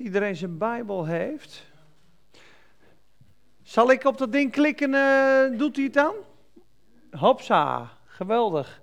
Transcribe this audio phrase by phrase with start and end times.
[0.00, 1.66] iedereen zijn Bijbel heeft.
[3.62, 6.14] Zal ik op dat ding klikken, uh, doet hij het dan?
[7.10, 8.82] Hopsa, geweldig.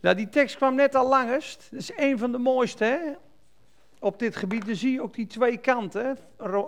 [0.00, 1.68] Nou, die tekst kwam net al langest.
[1.70, 3.12] Dat is een van de mooiste hè?
[3.98, 4.66] op dit gebied.
[4.66, 6.18] Dan zie je ook die twee kanten.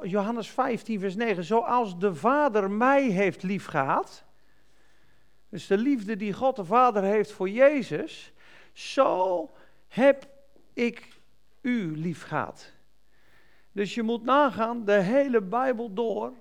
[0.03, 1.45] Johannes 15, vers 9.
[1.45, 4.25] Zoals de Vader mij heeft liefgehad.
[5.49, 8.33] Dus de liefde die God de Vader heeft voor Jezus.
[8.73, 9.51] Zo
[9.89, 10.29] heb
[10.73, 11.09] ik
[11.61, 12.73] u liefgehad.
[13.73, 16.33] Dus je moet nagaan, de hele Bijbel door,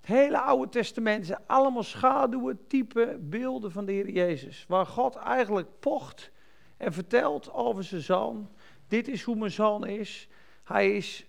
[0.00, 4.64] het hele Oude Testament zijn allemaal schaduwen, typen, beelden van de Heer Jezus.
[4.68, 6.30] Waar God eigenlijk pocht
[6.76, 8.50] en vertelt over zijn zoon.
[8.88, 10.28] Dit is hoe mijn zoon is.
[10.64, 11.26] Hij is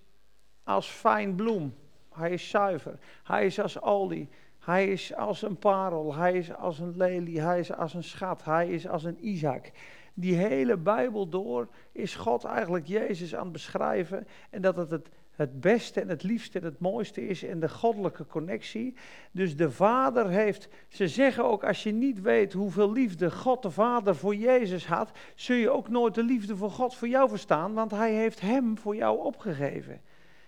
[0.64, 1.74] als fijn bloem.
[2.10, 3.00] Hij is zuiver.
[3.24, 4.30] Hij is als olie.
[4.60, 6.16] Hij is als een parel.
[6.16, 7.42] Hij is als een lelie.
[7.42, 8.44] Hij is als een schat.
[8.44, 9.72] Hij is als een Isaac
[10.14, 14.28] die hele Bijbel door is God eigenlijk Jezus aan het beschrijven.
[14.50, 17.70] En dat het het, het beste en het liefste en het mooiste is in de
[17.70, 18.96] goddelijke connectie.
[19.32, 23.72] Dus de Vader heeft, ze zeggen ook als je niet weet hoeveel liefde God de
[23.72, 27.74] Vader voor Jezus had, zul je ook nooit de liefde voor God voor jou verstaan,
[27.74, 30.02] want Hij heeft Hem voor jou opgegeven.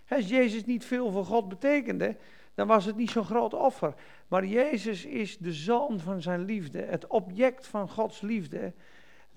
[0.10, 2.16] Als Jezus niet veel voor God betekende,
[2.54, 3.94] dan was het niet zo'n groot offer.
[4.28, 8.74] Maar Jezus is de zoon van zijn liefde, het object van Gods liefde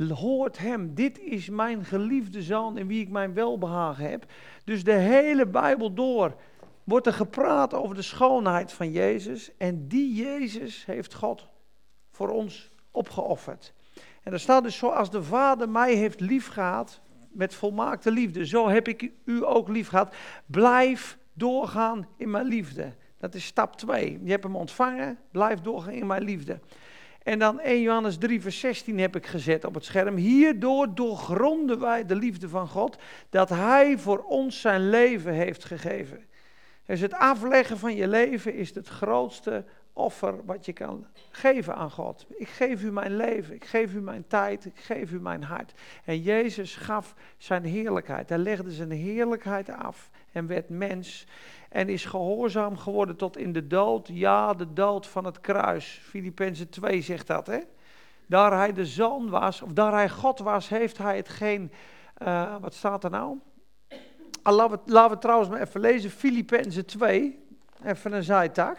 [0.06, 0.94] hoort hem.
[0.94, 4.32] Dit is mijn geliefde zoon in wie ik mijn welbehagen heb.
[4.64, 6.34] Dus de hele Bijbel door
[6.84, 9.50] wordt er gepraat over de schoonheid van Jezus.
[9.56, 11.48] En die Jezus heeft God
[12.10, 13.72] voor ons opgeofferd.
[14.22, 18.88] En er staat dus zoals de Vader mij heeft liefgehad, met volmaakte liefde, zo heb
[18.88, 20.14] ik u ook liefgehad.
[20.46, 22.94] Blijf doorgaan in mijn liefde.
[23.18, 24.20] Dat is stap 2.
[24.22, 26.60] Je hebt hem ontvangen, blijf doorgaan in mijn liefde.
[27.28, 30.16] En dan 1 Johannes 3, vers 16 heb ik gezet op het scherm.
[30.16, 32.98] Hierdoor doorgronden wij de liefde van God,
[33.30, 36.24] dat Hij voor ons zijn leven heeft gegeven.
[36.86, 41.90] Dus het afleggen van je leven is het grootste offer wat je kan geven aan
[41.90, 42.26] God.
[42.36, 45.72] Ik geef u mijn leven, ik geef u mijn tijd, ik geef u mijn hart.
[46.04, 48.28] En Jezus gaf zijn heerlijkheid.
[48.28, 51.26] Hij legde zijn heerlijkheid af en werd mens
[51.68, 54.08] en is gehoorzaam geworden tot in de dood.
[54.12, 56.00] Ja, de dood van het kruis.
[56.02, 57.58] Filippenzen 2 zegt dat, hè.
[58.26, 61.72] Daar hij de zoon was, of daar hij God was, heeft hij het geen...
[62.22, 63.38] Uh, wat staat er nou?
[64.42, 66.10] Ah, laten, we, laten we trouwens maar even lezen.
[66.10, 67.46] Filippenzen 2.
[67.84, 68.78] Even een zijtak.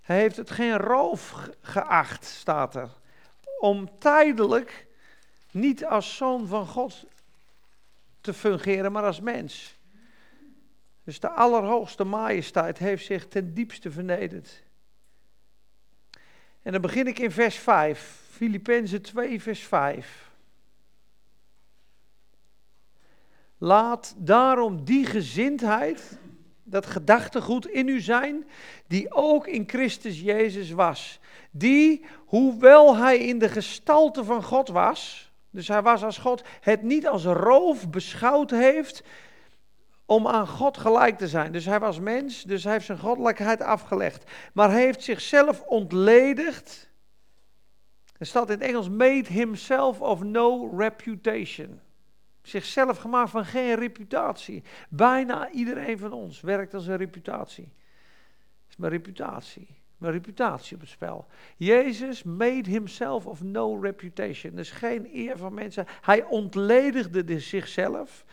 [0.00, 2.88] Hij heeft het geen roof geacht, staat er.
[3.60, 4.86] Om tijdelijk
[5.50, 7.04] niet als zoon van God
[8.20, 9.78] te fungeren, maar als mens.
[11.04, 14.62] Dus de allerhoogste majesteit heeft zich ten diepste vernederd.
[16.62, 20.30] En dan begin ik in vers 5, Filippenzen 2, vers 5.
[23.58, 26.18] Laat daarom die gezindheid,
[26.62, 28.46] dat gedachtegoed in u zijn,
[28.86, 31.20] die ook in Christus Jezus was.
[31.50, 36.82] Die, hoewel hij in de gestalte van God was, dus hij was als God, het
[36.82, 39.02] niet als roof beschouwd heeft
[40.06, 41.52] om aan God gelijk te zijn.
[41.52, 44.30] Dus hij was mens, dus hij heeft zijn goddelijkheid afgelegd.
[44.52, 46.92] Maar hij heeft zichzelf ontledigd.
[48.18, 51.80] Er staat in het Engels, made himself of no reputation.
[52.42, 54.62] Zichzelf gemaakt van geen reputatie.
[54.88, 57.72] Bijna iedereen van ons werkt als een reputatie.
[58.68, 59.82] Is mijn reputatie.
[59.96, 61.26] Mijn reputatie op het spel.
[61.56, 64.54] Jezus made himself of no reputation.
[64.54, 65.86] Dus geen eer van mensen.
[66.00, 68.24] Hij ontledigde zichzelf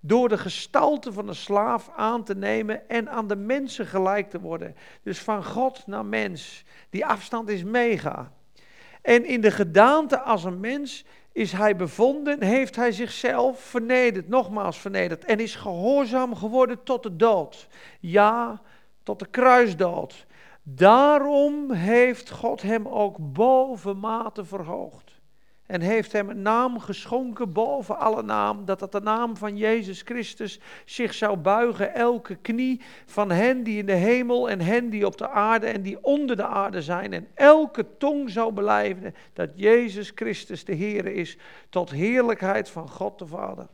[0.00, 4.40] door de gestalte van een slaaf aan te nemen en aan de mensen gelijk te
[4.40, 4.76] worden.
[5.02, 6.64] Dus van God naar mens.
[6.90, 8.32] Die afstand is mega.
[9.02, 14.78] En in de gedaante als een mens is hij bevonden, heeft hij zichzelf vernederd, nogmaals
[14.78, 17.68] vernederd, en is gehoorzaam geworden tot de dood.
[18.00, 18.62] Ja,
[19.02, 20.26] tot de kruisdood.
[20.62, 25.09] Daarom heeft God hem ook bovenmate verhoogd
[25.70, 30.02] en heeft hem een naam geschonken boven alle naam, dat dat de naam van Jezus
[30.02, 35.06] Christus zich zou buigen, elke knie van hen die in de hemel en hen die
[35.06, 39.50] op de aarde en die onder de aarde zijn, en elke tong zou beleiden dat
[39.54, 41.36] Jezus Christus de Heer is,
[41.68, 43.66] tot heerlijkheid van God de Vader.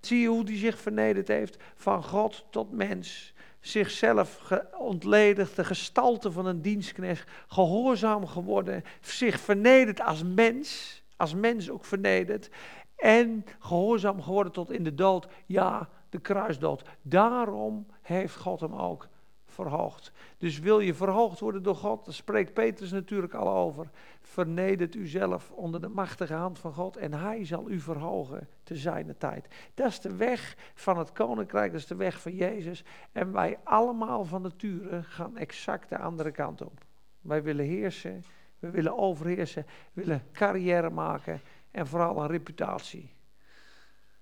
[0.00, 3.34] Zie je hoe hij zich vernederd heeft, van God tot mens.
[3.60, 11.70] Zichzelf ontledigd, de gestalte van een dienstknecht, gehoorzaam geworden, zich vernederd als mens als mens
[11.70, 12.50] ook vernederd
[12.96, 16.88] en gehoorzaam geworden tot in de dood, ja, de kruisdood.
[17.02, 19.08] Daarom heeft God hem ook
[19.44, 20.12] verhoogd.
[20.38, 23.90] Dus wil je verhoogd worden door God, daar spreekt Petrus natuurlijk al over.
[24.20, 28.76] Vernedert u zelf onder de machtige hand van God en hij zal u verhogen te
[28.76, 29.48] zijner tijd.
[29.74, 32.84] Dat is de weg van het koninkrijk, dat is de weg van Jezus.
[33.12, 36.84] En wij allemaal van nature gaan exact de andere kant op.
[37.20, 38.24] Wij willen heersen,
[38.60, 41.40] we willen overheersen, we willen carrière maken
[41.70, 43.10] en vooral een reputatie.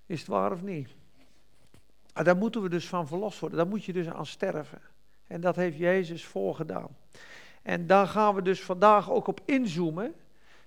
[0.06, 0.88] Is het waar of niet?
[2.12, 3.58] Ah, daar moeten we dus van verlost worden.
[3.58, 4.80] Daar moet je dus aan sterven.
[5.26, 6.96] En dat heeft Jezus voorgedaan.
[7.62, 10.14] En daar gaan we dus vandaag ook op inzoomen.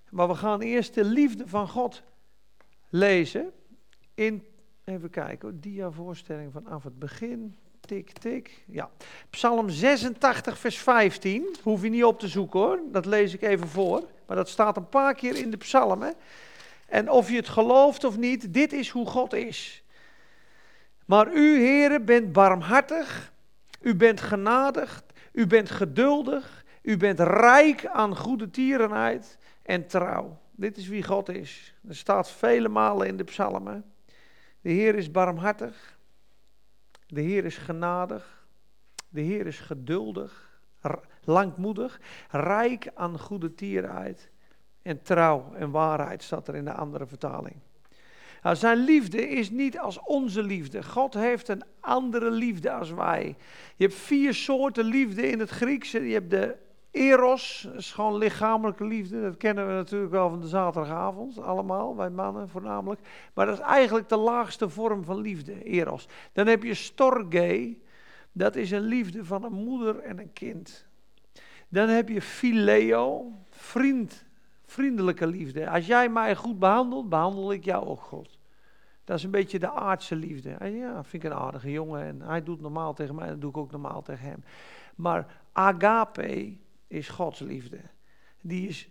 [0.09, 2.03] Maar we gaan eerst de liefde van God
[2.89, 3.51] lezen.
[4.13, 4.45] In,
[4.83, 7.55] even kijken, dia-voorstelling vanaf het begin.
[7.81, 8.63] Tik, tik.
[8.65, 8.89] Ja.
[9.29, 11.55] Psalm 86, vers 15.
[11.63, 12.79] Hoef je niet op te zoeken hoor.
[12.91, 14.03] Dat lees ik even voor.
[14.25, 16.13] Maar dat staat een paar keer in de psalmen.
[16.87, 19.83] En of je het gelooft of niet, dit is hoe God is.
[21.05, 23.31] Maar u, heren, bent barmhartig,
[23.81, 30.39] u bent genadig, u bent geduldig, u bent rijk aan goede tierenheid en trouw.
[30.51, 31.73] Dit is wie God is.
[31.87, 33.83] Er staat vele malen in de psalmen.
[34.61, 35.99] De Heer is barmhartig,
[37.11, 38.45] de Heer is genadig,
[39.09, 40.61] de Heer is geduldig,
[41.23, 41.99] langmoedig,
[42.29, 44.31] rijk aan goede tierenheid
[44.81, 47.55] en trouw en waarheid, staat er in de andere vertaling.
[48.43, 50.83] Nou, zijn liefde is niet als onze liefde.
[50.83, 53.35] God heeft een andere liefde als wij.
[53.75, 55.91] Je hebt vier soorten liefde in het Grieks.
[55.91, 56.55] Je hebt de
[56.91, 59.21] eros, dat is gewoon lichamelijke liefde.
[59.21, 63.01] Dat kennen we natuurlijk wel van de zaterdagavond, allemaal, wij mannen voornamelijk.
[63.33, 66.07] Maar dat is eigenlijk de laagste vorm van liefde, eros.
[66.33, 67.77] Dan heb je storge,
[68.31, 70.87] dat is een liefde van een moeder en een kind.
[71.67, 74.25] Dan heb je phileo, vriend
[74.71, 75.69] Vriendelijke liefde.
[75.69, 78.39] Als jij mij goed behandelt, behandel ik jou ook goed.
[79.03, 80.49] Dat is een beetje de aardse liefde.
[80.49, 83.49] En ja, vind ik een aardige jongen en hij doet normaal tegen mij, dan doe
[83.49, 84.43] ik ook normaal tegen hem.
[84.95, 86.57] Maar agape
[86.91, 87.79] is Gods liefde.
[88.41, 88.89] Die is,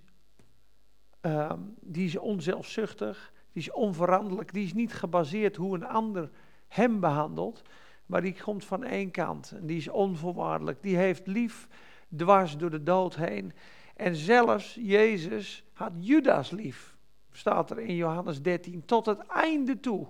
[1.21, 6.31] um, die is onzelfzuchtig, die is onveranderlijk, die is niet gebaseerd hoe een ander
[6.69, 7.63] hem behandelt,
[8.07, 10.83] maar die komt van één kant en die is onvoorwaardelijk.
[10.83, 11.69] Die heeft lief
[12.17, 13.53] dwars door de dood heen.
[13.97, 16.97] En zelfs Jezus had Judas lief,
[17.31, 20.07] staat er in Johannes 13, tot het einde toe.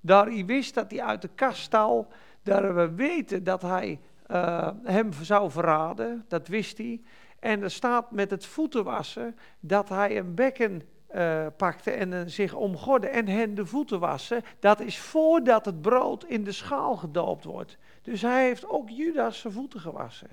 [0.00, 2.12] Daar hij wist dat hij uit de kast stal,
[2.42, 7.02] daar we weten dat hij uh, hem zou verraden, dat wist hij.
[7.38, 10.82] En er staat met het voeten wassen dat hij een bekken
[11.14, 14.42] uh, pakte en zich omgorde en hen de voeten wassen.
[14.58, 17.76] Dat is voordat het brood in de schaal gedoopt wordt.
[18.02, 20.28] Dus hij heeft ook Judas zijn voeten gewassen.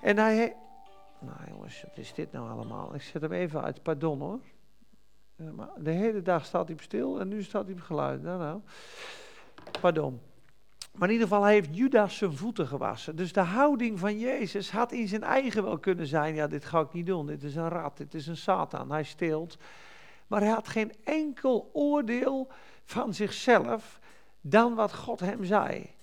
[0.00, 0.56] En hij,
[1.18, 2.94] nou jongens, wat is dit nou allemaal?
[2.94, 4.40] Ik zet hem even uit, pardon hoor.
[5.54, 8.22] maar de hele dag staat hij stil en nu staat hij op geluid.
[8.22, 8.60] Nou, nou.
[9.80, 10.20] Pardon.
[10.96, 13.16] Maar in ieder geval heeft Judas zijn voeten gewassen.
[13.16, 16.80] Dus de houding van Jezus had in zijn eigen wel kunnen zijn: ja, dit ga
[16.80, 17.26] ik niet doen.
[17.26, 18.90] Dit is een rat, dit is een Satan.
[18.90, 19.58] Hij steelt.
[20.26, 22.48] Maar hij had geen enkel oordeel
[22.84, 23.98] van zichzelf
[24.40, 25.95] dan wat God hem zei.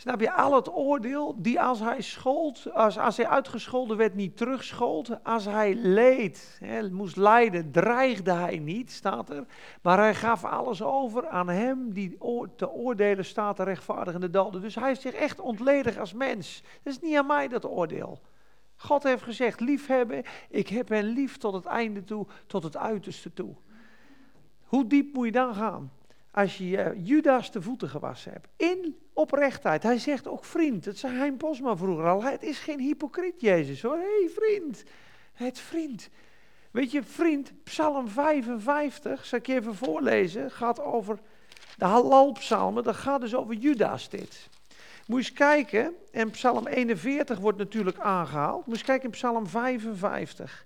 [0.00, 4.36] Snap je, al het oordeel die als hij schold, als, als hij uitgescholden werd, niet
[4.36, 5.24] terugschold.
[5.24, 9.44] Als hij leed, hè, moest lijden, dreigde hij niet, staat er.
[9.82, 12.18] Maar hij gaf alles over aan hem die
[12.56, 14.60] te oordelen staat, de rechtvaardigende doden.
[14.60, 16.62] Dus hij heeft zich echt ontledig als mens.
[16.82, 18.20] Dat is niet aan mij dat oordeel.
[18.76, 23.32] God heeft gezegd, liefhebben, ik heb hen lief tot het einde toe, tot het uiterste
[23.32, 23.54] toe.
[24.64, 25.92] Hoe diep moet je dan gaan?
[26.30, 28.48] Als je Judas de voeten gewassen hebt.
[28.56, 29.82] In oprechtheid.
[29.82, 30.84] Hij zegt ook vriend.
[30.84, 32.22] Dat zei Hein Posma vroeger al.
[32.22, 33.96] Het is geen hypocriet, Jezus hoor.
[33.96, 34.82] Hé, hey, vriend.
[35.32, 36.10] Het vriend.
[36.70, 41.18] Weet je, vriend, Psalm 55, zal ik je even voorlezen, gaat over
[41.76, 42.82] de halalpsalmen.
[42.82, 44.48] Dat gaat dus over Judas dit.
[45.06, 48.66] Moet eens kijken, en Psalm 41 wordt natuurlijk aangehaald.
[48.66, 50.64] Moet eens kijken in Psalm 55.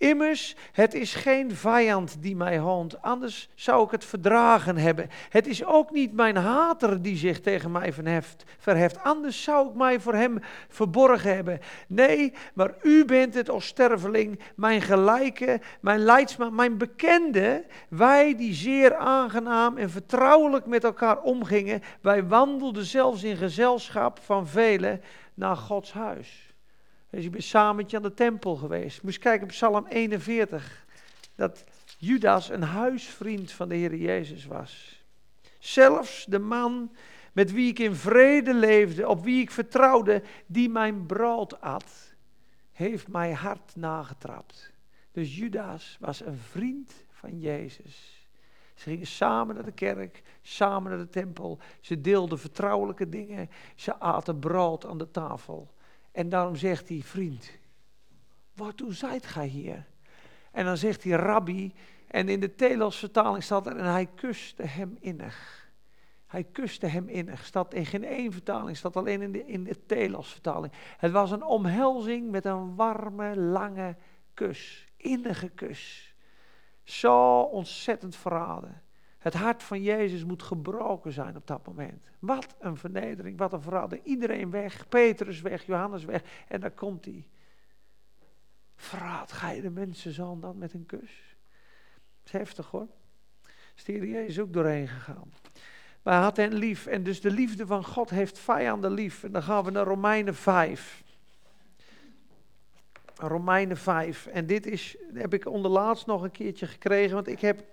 [0.00, 5.08] Immers, het is geen vijand die mij hoont, anders zou ik het verdragen hebben.
[5.28, 9.74] Het is ook niet mijn hater die zich tegen mij verheft, verheft, anders zou ik
[9.74, 10.38] mij voor hem
[10.68, 11.60] verborgen hebben.
[11.86, 17.64] Nee, maar u bent het, o sterveling, mijn gelijke, mijn leidsman, mijn bekende.
[17.88, 24.46] Wij die zeer aangenaam en vertrouwelijk met elkaar omgingen, wij wandelden zelfs in gezelschap van
[24.46, 25.02] velen
[25.34, 26.49] naar Gods huis.
[27.10, 29.02] Dus ik ben samen met je aan de tempel geweest.
[29.02, 30.86] Moest kijken op Psalm 41.
[31.34, 31.64] Dat
[31.98, 35.04] Judas een huisvriend van de Heer Jezus was.
[35.58, 36.96] Zelfs de man
[37.32, 42.14] met wie ik in vrede leefde, op wie ik vertrouwde, die mijn brood at,
[42.72, 44.72] heeft mij hard nagetrapt.
[45.12, 48.26] Dus Judas was een vriend van Jezus.
[48.74, 51.58] Ze gingen samen naar de kerk, samen naar de tempel.
[51.80, 53.50] Ze deelden vertrouwelijke dingen.
[53.74, 55.74] Ze aten brood aan de tafel.
[56.12, 57.50] En daarom zegt hij, vriend,
[58.54, 59.86] waartoe zijt gij hier?
[60.50, 61.74] En dan zegt hij, rabbi,
[62.06, 65.68] en in de Telos vertaling staat er, en hij kuste hem innig.
[66.26, 67.44] Hij kuste hem innig.
[67.44, 70.72] Staat in geen één vertaling, staat alleen in de, in de Telos vertaling.
[70.96, 73.96] Het was een omhelzing met een warme, lange
[74.34, 74.88] kus.
[74.96, 76.14] Innige kus.
[76.82, 78.82] Zo ontzettend verraden.
[79.20, 82.04] Het hart van Jezus moet gebroken zijn op dat moment.
[82.18, 84.00] Wat een vernedering, wat een verrader.
[84.02, 86.22] Iedereen weg, Petrus weg, Johannes weg.
[86.48, 87.26] En daar komt hij.
[88.76, 91.36] Verraad, ga je de mensenzoon dan met een kus?
[92.24, 92.88] Is heftig hoor.
[93.76, 95.32] Is de Jezus ook doorheen gegaan.
[96.02, 96.86] Maar hij had hen lief.
[96.86, 99.24] En dus de liefde van God heeft vijanden lief.
[99.24, 101.02] En dan gaan we naar Romeinen 5.
[103.14, 104.26] Romeinen 5.
[104.26, 107.14] En dit is, heb ik onderlaatst nog een keertje gekregen.
[107.14, 107.64] Want ik heb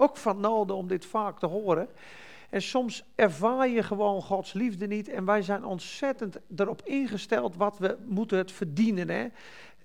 [0.00, 1.88] ook van nodig om dit vaak te horen.
[2.50, 5.08] En soms ervaar je gewoon Gods liefde niet.
[5.08, 9.08] En wij zijn ontzettend erop ingesteld wat we moeten verdienen.
[9.08, 9.26] Hè?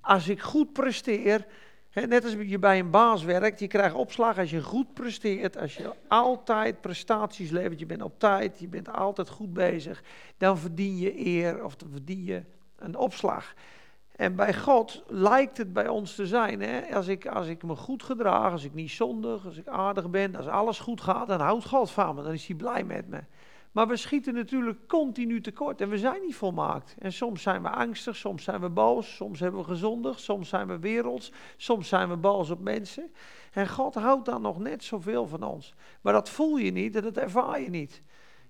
[0.01, 1.45] Als ik goed presteer,
[1.89, 5.57] hè, net als je bij een baas werkt, je krijgt opslag als je goed presteert.
[5.57, 10.03] Als je altijd prestaties levert, je bent op tijd, je bent altijd goed bezig.
[10.37, 12.43] Dan verdien je eer of dan verdien je
[12.77, 13.53] een opslag.
[14.15, 16.95] En bij God lijkt het bij ons te zijn, hè?
[16.95, 20.35] Als, ik, als ik me goed gedraag, als ik niet zondig, als ik aardig ben,
[20.35, 23.19] als alles goed gaat, dan houdt God van me, dan is hij blij met me.
[23.73, 26.95] Maar we schieten natuurlijk continu tekort en we zijn niet volmaakt.
[26.99, 30.67] En soms zijn we angstig, soms zijn we boos, soms hebben we gezondigd, soms zijn
[30.67, 33.11] we werelds, soms zijn we boos op mensen.
[33.51, 35.73] En God houdt dan nog net zoveel van ons.
[36.01, 38.01] Maar dat voel je niet en dat ervaar je niet.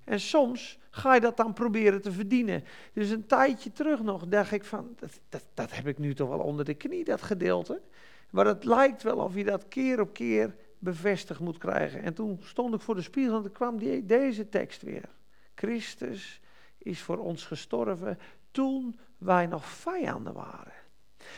[0.03, 2.63] En soms ga je dat dan proberen te verdienen.
[2.93, 6.29] Dus een tijdje terug nog dacht ik van, dat, dat, dat heb ik nu toch
[6.29, 7.81] wel onder de knie, dat gedeelte.
[8.29, 12.01] Maar het lijkt wel of je dat keer op keer bevestigd moet krijgen.
[12.01, 15.09] En toen stond ik voor de spiegel en toen kwam die, deze tekst weer.
[15.55, 16.41] Christus
[16.77, 18.19] is voor ons gestorven
[18.51, 20.73] toen wij nog vijanden waren.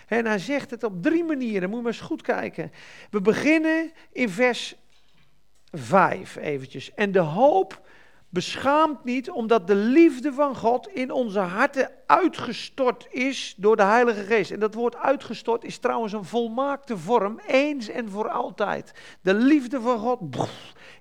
[0.07, 2.72] En hij zegt het op drie manieren, moet je maar eens goed kijken.
[3.10, 4.75] We beginnen in vers
[5.72, 6.93] 5 eventjes.
[6.93, 7.88] En de hoop
[8.36, 14.24] Beschaamt niet omdat de liefde van God in onze harten uitgestort is door de Heilige
[14.24, 14.51] Geest.
[14.51, 18.92] En dat woord uitgestort is trouwens een volmaakte vorm, eens en voor altijd.
[19.22, 20.20] De liefde van God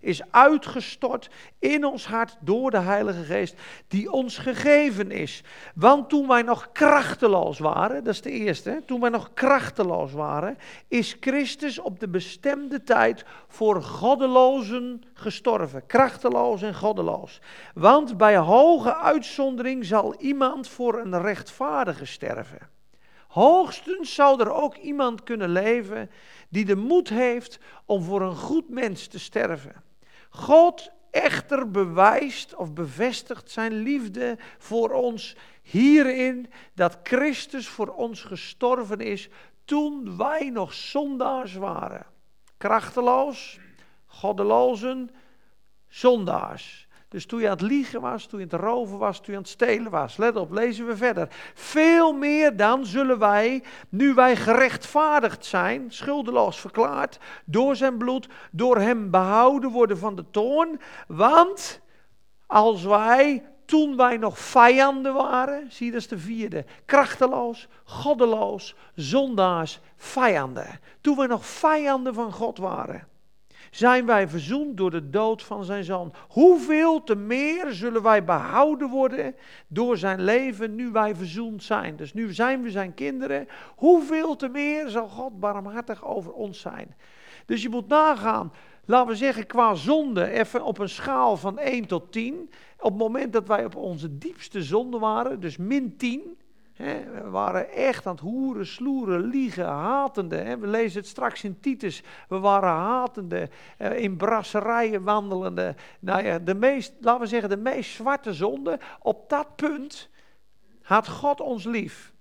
[0.04, 3.54] is uitgestort in ons hart door de Heilige Geest,
[3.88, 5.42] die ons gegeven is.
[5.74, 10.58] Want toen wij nog krachteloos waren, dat is de eerste, toen wij nog krachteloos waren,
[10.88, 15.86] is Christus op de bestemde tijd voor goddelozen gestorven.
[15.86, 17.40] Krachteloos en goddeloos.
[17.74, 22.72] Want bij hoge uitzondering zal iemand voor een rechtvaardige sterven.
[23.34, 26.10] Hoogstens zou er ook iemand kunnen leven
[26.48, 29.82] die de moed heeft om voor een goed mens te sterven.
[30.36, 39.00] God echter bewijst of bevestigt zijn liefde voor ons hierin dat Christus voor ons gestorven
[39.00, 39.28] is
[39.64, 42.06] toen wij nog zondaars waren.
[42.56, 43.58] Krachteloos,
[44.06, 45.10] goddelozen,
[45.88, 46.83] zondaars.
[47.14, 49.32] Dus toen je aan het liegen was, toen je aan het roven was, toen je
[49.32, 50.16] aan het stelen was.
[50.16, 51.28] Let op, lezen we verder.
[51.54, 58.78] Veel meer dan zullen wij, nu wij gerechtvaardigd zijn, schuldeloos verklaard, door zijn bloed, door
[58.78, 60.80] hem behouden worden van de toorn.
[61.06, 61.80] Want
[62.46, 69.80] als wij, toen wij nog vijanden waren, zie dat is de vierde, krachteloos, goddeloos, zondaars,
[69.96, 70.80] vijanden.
[71.00, 73.12] Toen wij nog vijanden van God waren
[73.74, 76.12] zijn wij verzoend door de dood van zijn zoon.
[76.28, 79.34] Hoeveel te meer zullen wij behouden worden
[79.66, 81.96] door zijn leven nu wij verzoend zijn.
[81.96, 83.48] Dus nu zijn we zijn kinderen.
[83.76, 86.94] Hoeveel te meer zal God barmhartig over ons zijn.
[87.46, 88.52] Dus je moet nagaan,
[88.84, 92.50] laten we zeggen qua zonde, even op een schaal van 1 tot 10.
[92.78, 96.38] Op het moment dat wij op onze diepste zonde waren, dus min 10,
[96.76, 100.56] we waren echt aan het hoeren, sloeren, liegen, hatende.
[100.58, 102.02] We lezen het straks in Titus.
[102.28, 105.74] We waren hatende, eh, in brasserijen wandelende.
[106.00, 108.78] Nou ja, de meest, laten we zeggen, de meest zwarte zonde.
[109.00, 110.08] Op dat punt
[110.82, 112.12] had God ons lief.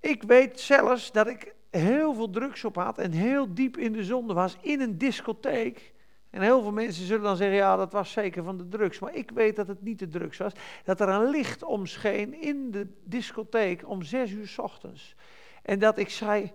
[0.00, 4.04] Ik weet zelfs dat ik heel veel drugs op had en heel diep in de
[4.04, 5.92] zonde was in een discotheek.
[6.32, 8.98] En heel veel mensen zullen dan zeggen, ja, dat was zeker van de drugs.
[8.98, 10.52] Maar ik weet dat het niet de drugs was.
[10.84, 15.14] Dat er een licht omscheen in de discotheek om zes uur s ochtends.
[15.62, 16.52] En dat ik zei,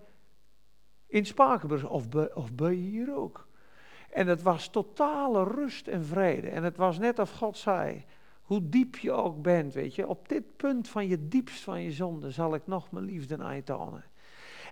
[1.08, 3.48] in Spakenburg, of, of ben je hier ook?
[4.10, 6.50] En het was totale rust en vrede.
[6.50, 8.06] En het was net of God zei,
[8.42, 10.08] hoe diep je ook bent, weet je.
[10.08, 13.56] Op dit punt van je diepst van je zonde zal ik nog mijn liefde aan
[13.56, 14.04] je tonen.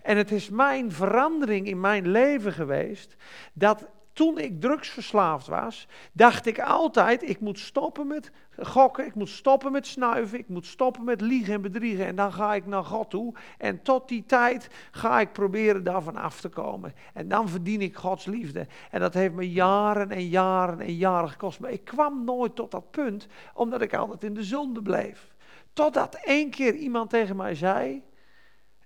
[0.02, 3.16] En het is mijn verandering in mijn leven geweest,
[3.54, 9.30] dat toen ik drugsverslaafd was, dacht ik altijd, ik moet stoppen met gokken, ik moet
[9.30, 12.84] stoppen met snuiven, ik moet stoppen met liegen en bedriegen en dan ga ik naar
[12.84, 13.34] God toe.
[13.58, 16.94] En tot die tijd ga ik proberen daarvan af te komen.
[17.14, 18.68] En dan verdien ik Gods liefde.
[18.92, 21.60] En dat heeft me jaren en jaren en jaren gekost.
[21.60, 25.34] Maar ik kwam nooit tot dat punt, omdat ik altijd in de zonde bleef.
[25.74, 28.04] Totdat één keer iemand tegen mij zei,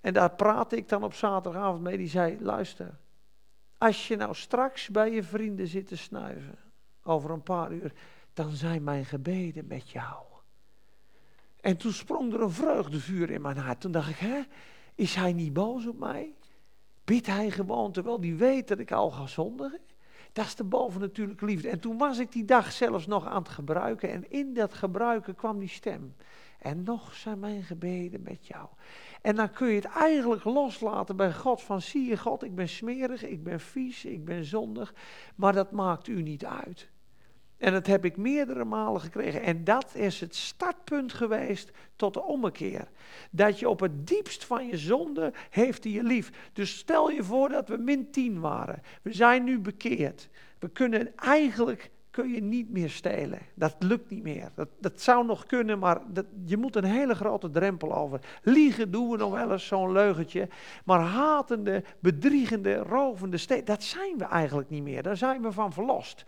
[0.02, 2.98] en daar praatte ik dan op zaterdagavond mee, die zei, luister,
[3.80, 6.58] als je nou straks bij je vrienden zit te snuiven,
[7.04, 7.94] over een paar uur,
[8.34, 10.24] dan zijn mijn gebeden met jou.
[11.62, 13.82] En toen sprong er een vreugdevuur in mijn hart.
[13.82, 14.42] Toen dacht ik, hè,
[14.96, 16.34] is hij niet boos op mij?
[17.04, 19.80] Bidt hij gewoon terwijl hij weet dat ik al ga zondigen?
[20.34, 21.70] Dat is de bovennatuurlijke liefde.
[21.70, 24.10] En toen was ik die dag zelfs nog aan het gebruiken.
[24.10, 26.16] En in dat gebruiken kwam die stem.
[26.60, 28.68] En nog zijn mijn gebeden met jou.
[29.22, 31.62] En dan kun je het eigenlijk loslaten bij God.
[31.62, 34.94] Van zie je God, ik ben smerig, ik ben vies, ik ben zondig.
[35.36, 36.90] Maar dat maakt u niet uit.
[37.58, 39.42] En dat heb ik meerdere malen gekregen.
[39.42, 42.88] En dat is het startpunt geweest tot de ommekeer.
[43.32, 46.50] Dat je op het diepst van je zonde heeft hij je lief.
[46.54, 48.82] Dus stel je voor dat we min 10 waren.
[49.02, 50.30] We zijn nu bekeerd.
[50.60, 53.40] We kunnen eigenlijk kun je niet meer stelen.
[53.54, 54.52] Dat lukt niet meer.
[54.56, 58.20] Dat, dat zou nog kunnen, maar dat, je moet een hele grote drempel over.
[58.42, 60.50] Liegen doen we nog wel eens, zo'n leugentje.
[60.86, 65.04] Maar hatende, bedriegende, rovende stelen, dat zijn we eigenlijk niet meer.
[65.04, 66.26] Daar zijn we van verlost.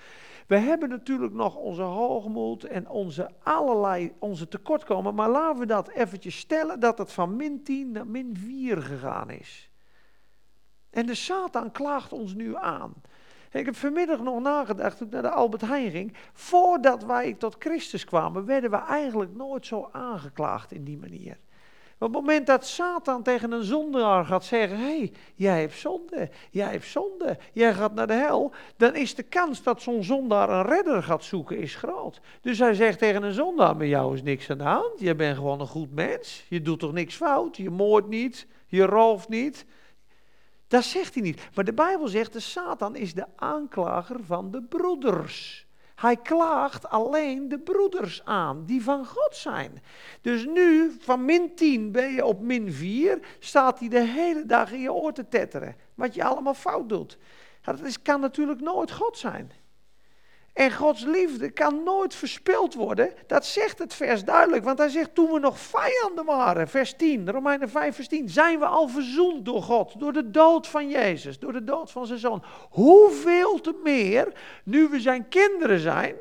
[0.48, 5.16] We hebben natuurlijk nog onze hoogmoed en onze allerlei onze tekortkomen.
[5.16, 9.30] Maar laten we dat eventjes stellen dat het van min 10 naar min 4 gegaan
[9.30, 9.70] is.
[10.90, 12.94] En de Satan klaagt ons nu aan.
[13.52, 16.14] Ik heb vanmiddag nog nagedacht toen ik naar de Albert Heijn ging.
[16.34, 21.38] Voordat wij tot Christus kwamen, werden we eigenlijk nooit zo aangeklaagd in die manier.
[22.02, 26.30] Op het moment dat Satan tegen een zondaar gaat zeggen: Hé, hey, jij hebt zonde,
[26.52, 28.52] jij hebt zonde, jij gaat naar de hel.
[28.78, 32.22] Dan is de kans dat zo'n zondaar een redder gaat zoeken is groot.
[32.42, 35.00] Dus hij zegt tegen een zondaar: Met jou is niks aan de hand.
[35.00, 36.46] Je bent gewoon een goed mens.
[36.50, 37.58] Je doet toch niks fout.
[37.58, 38.48] Je moordt niet.
[38.68, 39.66] Je rooft niet.
[40.72, 41.42] Dat zegt hij niet.
[41.56, 45.68] Maar de Bijbel zegt, de Satan is de aanklager van de broeders.
[45.96, 49.82] Hij klaagt alleen de broeders aan, die van God zijn.
[50.22, 54.72] Dus nu, van min 10 ben je op min 4, staat hij de hele dag
[54.72, 55.76] in je oor te tetteren.
[55.96, 57.18] Wat je allemaal fout doet.
[57.62, 59.52] Dat is, kan natuurlijk nooit God zijn.
[60.62, 63.14] En Gods liefde kan nooit verspild worden.
[63.28, 64.64] Dat zegt het vers duidelijk.
[64.64, 68.60] Want hij zegt, toen we nog vijanden waren, vers 10, Romeinen 5, vers 10, zijn
[68.60, 70.00] we al verzoend door God.
[70.00, 72.44] Door de dood van Jezus, door de dood van zijn zoon.
[72.70, 76.16] Hoeveel te meer, nu we zijn kinderen zijn,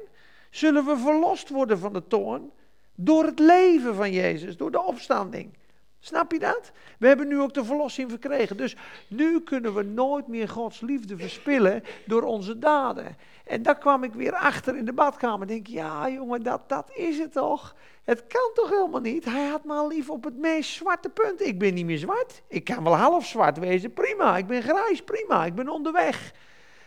[0.51, 2.51] zullen we verlost worden van de toorn.
[2.95, 5.59] Door het leven van Jezus, door de opstanding.
[6.01, 6.73] Snap je dat?
[6.99, 8.57] We hebben nu ook de verlossing verkregen.
[8.57, 8.77] Dus
[9.09, 13.17] nu kunnen we nooit meer Gods liefde verspillen door onze daden.
[13.45, 15.47] En daar kwam ik weer achter in de badkamer.
[15.47, 17.75] Denk, ja jongen, dat, dat is het toch?
[18.05, 19.25] Het kan toch helemaal niet?
[19.25, 21.41] Hij had me lief op het meest zwarte punt.
[21.43, 22.43] Ik ben niet meer zwart.
[22.49, 24.37] Ik kan wel half zwart wezen, prima.
[24.37, 25.45] Ik ben grijs, prima.
[25.45, 26.33] Ik ben onderweg.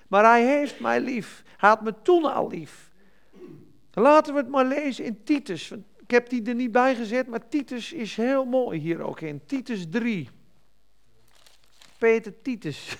[0.07, 1.43] Maar hij heeft mij lief.
[1.57, 2.91] Hij had me toen al lief.
[3.93, 5.73] Laten we het maar lezen in Titus.
[6.13, 9.41] Ik heb die er niet bij gezet, maar Titus is heel mooi hier ook in.
[9.45, 10.29] Titus 3.
[11.97, 12.97] Peter Titus.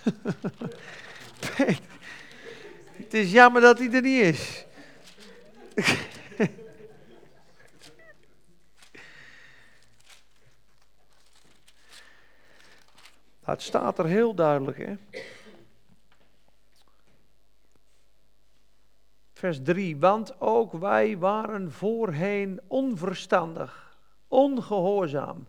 [3.02, 4.66] Het is jammer dat hij er niet is.
[13.44, 14.94] Het staat er heel duidelijk, hè?
[19.44, 19.98] Vers 3.
[19.98, 25.48] Want ook wij waren voorheen onverstandig, ongehoorzaam,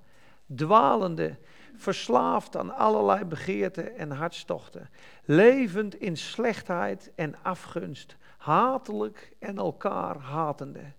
[0.55, 1.39] dwalende,
[1.77, 4.91] verslaafd aan allerlei begeerten en hartstochten,
[5.25, 10.93] levend in slechtheid en afgunst, hatelijk en elkaar hatende.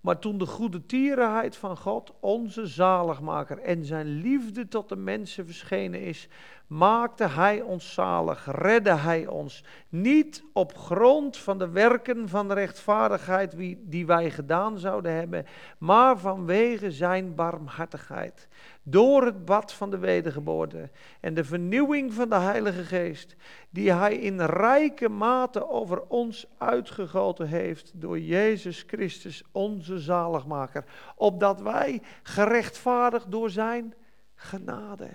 [0.00, 5.46] Maar toen de goede tierenheid van God, onze zaligmaker, en zijn liefde tot de mensen
[5.46, 6.28] verschenen is,
[6.66, 9.64] maakte Hij ons zalig, redde Hij ons.
[9.88, 15.46] Niet op grond van de werken van de rechtvaardigheid die wij gedaan zouden hebben,
[15.78, 18.48] maar vanwege Zijn barmhartigheid.
[18.90, 23.36] Door het bad van de wedergeboorte en de vernieuwing van de Heilige Geest,
[23.70, 30.84] die Hij in rijke mate over ons uitgegoten heeft door Jezus Christus, onze zaligmaker,
[31.16, 33.94] opdat wij gerechtvaardigd door Zijn
[34.34, 35.08] genade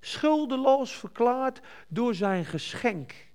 [0.00, 3.28] schuldeloos verklaard door zijn geschenk.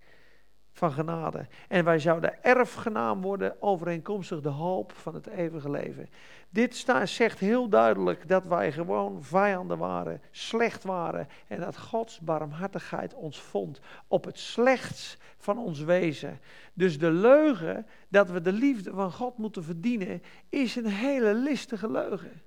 [0.75, 1.47] Van genade.
[1.67, 6.09] En wij zouden erfgenaam worden overeenkomstig de hoop van het eeuwige leven.
[6.49, 11.27] Dit sta, zegt heel duidelijk dat wij gewoon vijanden waren, slecht waren.
[11.47, 16.39] En dat Gods barmhartigheid ons vond op het slechts van ons wezen.
[16.73, 21.91] Dus de leugen dat we de liefde van God moeten verdienen, is een hele listige
[21.91, 22.41] leugen.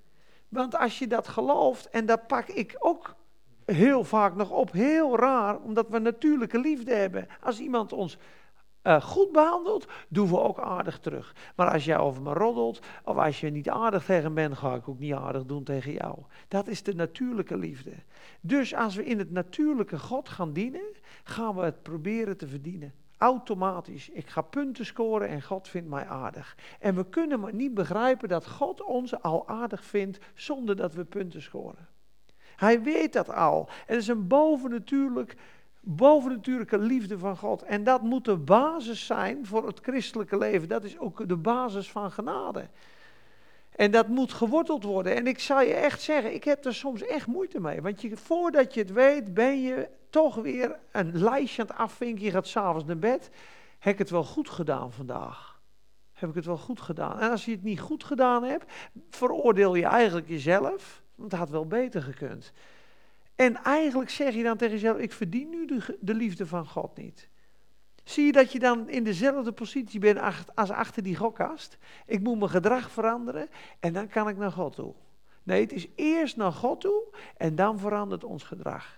[0.48, 3.16] Want als je dat gelooft, en dat pak ik ook
[3.72, 7.26] heel vaak nog op, heel raar, omdat we natuurlijke liefde hebben.
[7.40, 8.18] Als iemand ons
[8.82, 11.34] uh, goed behandelt, doen we ook aardig terug.
[11.56, 14.88] Maar als jij over me roddelt, of als je niet aardig tegen bent, ga ik
[14.88, 16.18] ook niet aardig doen tegen jou.
[16.48, 17.92] Dat is de natuurlijke liefde.
[18.40, 22.92] Dus als we in het natuurlijke God gaan dienen, gaan we het proberen te verdienen.
[23.16, 24.08] Automatisch.
[24.08, 26.56] Ik ga punten scoren en God vindt mij aardig.
[26.80, 31.04] En we kunnen maar niet begrijpen dat God ons al aardig vindt zonder dat we
[31.04, 31.88] punten scoren.
[32.58, 33.68] Hij weet dat al.
[33.86, 35.36] Het is een bovennatuurlijk
[35.80, 37.62] bovennatuurlijke liefde van God.
[37.62, 40.68] En dat moet de basis zijn voor het christelijke leven.
[40.68, 42.68] Dat is ook de basis van genade.
[43.70, 45.16] En dat moet geworteld worden.
[45.16, 47.82] En ik zal je echt zeggen, ik heb er soms echt moeite mee.
[47.82, 52.24] Want je, voordat je het weet, ben je toch weer een lijstje aan het afvinken.
[52.24, 53.30] Je gaat s'avonds naar bed.
[53.78, 55.60] Heb ik het wel goed gedaan vandaag?
[56.12, 57.20] Heb ik het wel goed gedaan?
[57.20, 58.72] En als je het niet goed gedaan hebt,
[59.10, 61.02] veroordeel je eigenlijk jezelf.
[61.18, 62.52] Want het had wel beter gekund.
[63.34, 66.96] En eigenlijk zeg je dan tegen jezelf, ik verdien nu de, de liefde van God
[66.96, 67.28] niet.
[68.04, 70.20] Zie je dat je dan in dezelfde positie bent
[70.54, 71.78] als achter die gokkast?
[72.06, 73.48] Ik moet mijn gedrag veranderen
[73.80, 74.94] en dan kan ik naar God toe.
[75.42, 77.02] Nee, het is eerst naar God toe
[77.36, 78.96] en dan verandert ons gedrag.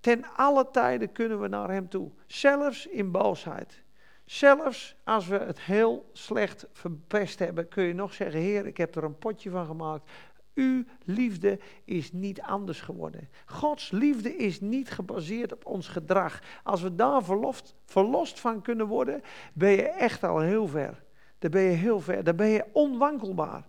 [0.00, 3.82] Ten alle tijden kunnen we naar Hem toe, zelfs in boosheid.
[4.24, 8.94] Zelfs als we het heel slecht verpest hebben, kun je nog zeggen: Heer, ik heb
[8.94, 10.10] er een potje van gemaakt.
[10.54, 13.28] Uw liefde is niet anders geworden.
[13.46, 16.42] Gods liefde is niet gebaseerd op ons gedrag.
[16.62, 21.02] Als we daar verlost, verlost van kunnen worden, ben je echt al heel ver.
[21.38, 23.66] Dan ben je heel ver, dan ben je onwankelbaar.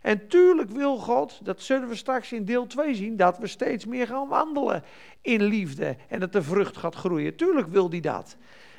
[0.00, 3.86] En tuurlijk wil God, dat zullen we straks in deel 2 zien, dat we steeds
[3.86, 4.82] meer gaan wandelen
[5.20, 7.36] in liefde en dat de vrucht gaat groeien.
[7.36, 8.36] Tuurlijk wil hij dat.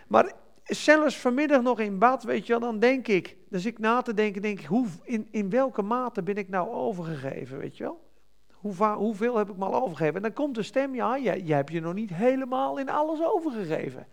[0.07, 0.33] Maar
[0.69, 4.13] zelfs vanmiddag nog in bad, weet je wel, dan denk ik, dus ik na te
[4.13, 8.07] denken, denk ik, hoe, in, in welke mate ben ik nou overgegeven, weet je wel?
[8.53, 10.15] Hoe hoeveel heb ik me al overgegeven?
[10.15, 13.19] En dan komt de stem, ja, jij, jij hebt je nog niet helemaal in alles
[13.23, 14.07] overgegeven.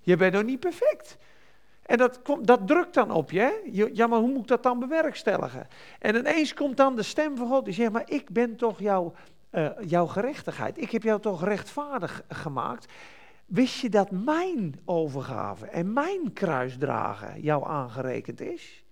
[0.00, 1.16] Je bent nog niet perfect.
[1.82, 3.52] En dat, dat drukt dan op je, hè?
[3.92, 5.68] Ja, maar hoe moet ik dat dan bewerkstelligen?
[5.98, 9.12] En ineens komt dan de stem van God die zegt, maar ik ben toch jouw,
[9.52, 10.80] uh, jouw gerechtigheid.
[10.80, 12.92] Ik heb jou toch rechtvaardig gemaakt.
[13.48, 18.84] Wist je dat mijn overgave en mijn kruisdragen jou aangerekend is?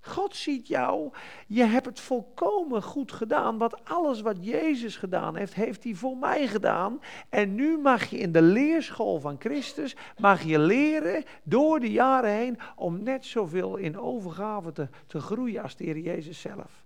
[0.00, 1.12] God ziet jou,
[1.46, 6.16] je hebt het volkomen goed gedaan, want alles wat Jezus gedaan heeft, heeft hij voor
[6.16, 7.00] mij gedaan.
[7.28, 12.30] En nu mag je in de leerschool van Christus, mag je leren door de jaren
[12.30, 16.81] heen om net zoveel in overgave te, te groeien als de Heer Jezus zelf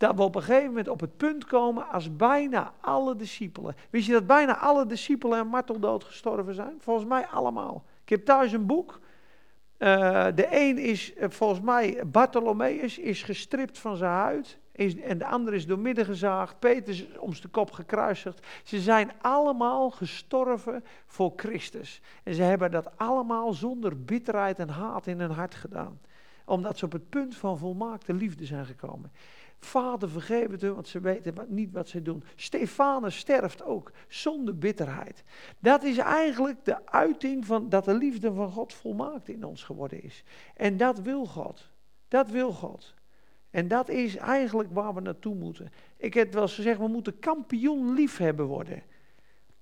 [0.00, 3.74] dat we op een gegeven moment op het punt komen als bijna alle discipelen.
[3.90, 6.76] Wist je dat bijna alle discipelen een marteldood gestorven zijn?
[6.78, 7.84] Volgens mij allemaal.
[8.02, 9.00] Ik heb thuis een boek.
[9.78, 14.58] Uh, de een is, uh, volgens mij, Bartholomeus is gestript van zijn huid.
[15.04, 16.58] En de ander is doormidden gezaagd.
[16.58, 18.46] Peter is om zijn kop gekruisigd.
[18.64, 22.00] Ze zijn allemaal gestorven voor Christus.
[22.22, 26.00] En ze hebben dat allemaal zonder bitterheid en haat in hun hart gedaan.
[26.44, 29.12] Omdat ze op het punt van volmaakte liefde zijn gekomen.
[29.60, 32.24] Vader, vergeef het hun, want ze weten niet wat ze doen.
[32.34, 35.24] Stefanus sterft ook zonder bitterheid.
[35.58, 40.02] Dat is eigenlijk de uiting van dat de liefde van God volmaakt in ons geworden
[40.02, 40.24] is.
[40.56, 41.68] En dat wil God.
[42.08, 42.94] Dat wil God.
[43.50, 45.72] En dat is eigenlijk waar we naartoe moeten.
[45.96, 48.82] Ik heb wel eens gezegd, we moeten kampioen liefhebber worden.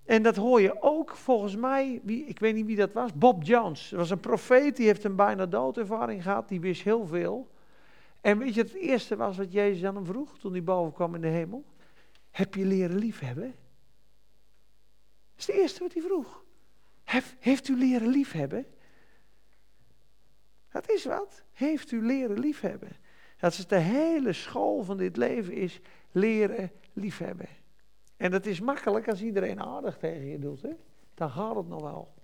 [0.04, 3.42] En dat hoor je ook volgens mij, wie, ik weet niet wie dat was, Bob
[3.42, 3.88] Jones.
[3.88, 7.48] Dat was een profeet, die heeft een bijna doodervaring gehad, die wist heel veel.
[8.20, 11.14] En weet je, het eerste was wat Jezus aan hem vroeg toen hij boven kwam
[11.14, 11.64] in de hemel?
[12.30, 13.54] Heb je leren liefhebben?
[15.34, 16.44] Dat is het eerste wat hij vroeg.
[17.38, 18.66] heeft u leren liefhebben?
[20.70, 21.44] Dat is wat.
[21.52, 22.96] Heeft u leren liefhebben?
[23.38, 27.48] Dat is de hele school van dit leven is leren liefhebben.
[28.16, 30.62] En dat is makkelijk als iedereen aardig tegen je doet.
[30.62, 30.72] Hè?
[31.14, 32.14] Dan gaat het nog wel.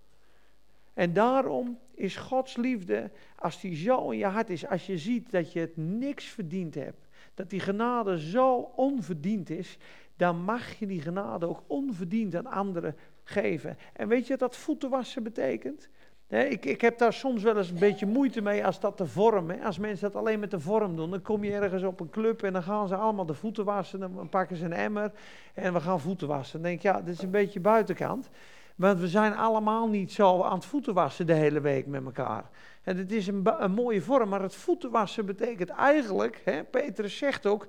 [0.95, 5.31] En daarom is Gods liefde, als die zo in je hart is, als je ziet
[5.31, 9.79] dat je het niks verdiend hebt, dat die genade zo onverdiend is,
[10.17, 13.79] dan mag je die genade ook onverdiend aan anderen geven.
[13.93, 15.89] En weet je wat dat voeten wassen betekent?
[16.29, 19.51] ik, ik, heb daar soms wel eens een beetje moeite mee als dat de vorm.
[19.51, 22.43] Als mensen dat alleen met de vorm doen, dan kom je ergens op een club
[22.43, 24.01] en dan gaan ze allemaal de voeten wassen.
[24.01, 25.13] Dan pakken ze een emmer
[25.55, 26.53] en we gaan voeten wassen.
[26.53, 28.31] Dan denk ik, ja, dit is een beetje buitenkant.
[28.75, 32.51] Want we zijn allemaal niet zo aan het voeten wassen de hele week met elkaar.
[32.83, 37.17] En het is een, een mooie vorm, maar het voeten wassen betekent eigenlijk, hè, Petrus
[37.17, 37.67] zegt ook,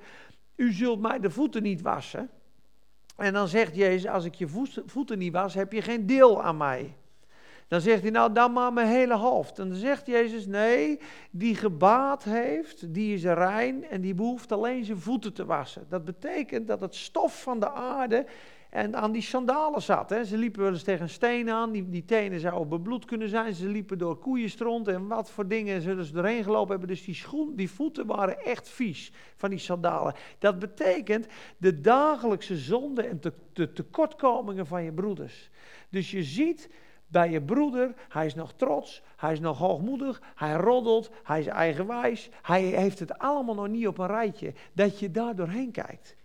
[0.56, 2.30] u zult mij de voeten niet wassen.
[3.16, 4.48] En dan zegt Jezus, als ik je
[4.86, 6.96] voeten niet was, heb je geen deel aan mij.
[7.68, 9.60] Dan zegt hij, nou dan maar mijn hele hoofd.
[9.60, 11.00] En dan zegt Jezus, nee,
[11.32, 15.86] die gebaat heeft, die is rein en die behoeft alleen zijn voeten te wassen.
[15.90, 18.26] Dat betekent dat het stof van de aarde
[18.76, 20.10] en aan die sandalen zat.
[20.10, 20.26] Hè.
[20.26, 23.54] Ze liepen wel eens tegen een steen aan, die, die tenen zouden bebloed kunnen zijn.
[23.54, 26.88] Ze liepen door koeienstront en wat voor dingen ze doorheen gelopen hebben.
[26.88, 30.14] Dus die, schoen, die voeten waren echt vies van die sandalen.
[30.40, 33.22] Dat betekent de dagelijkse zonde en
[33.54, 35.50] de tekortkomingen van je broeders.
[35.90, 36.70] Dus je ziet
[37.08, 41.48] bij je broeder, hij is nog trots, hij is nog hoogmoedig, hij roddelt, hij is
[41.48, 46.16] eigenwijs, hij heeft het allemaal nog niet op een rijtje, dat je daar doorheen kijkt.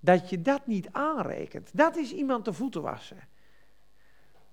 [0.00, 1.70] Dat je dat niet aanrekent.
[1.72, 3.28] Dat is iemand de voeten wassen.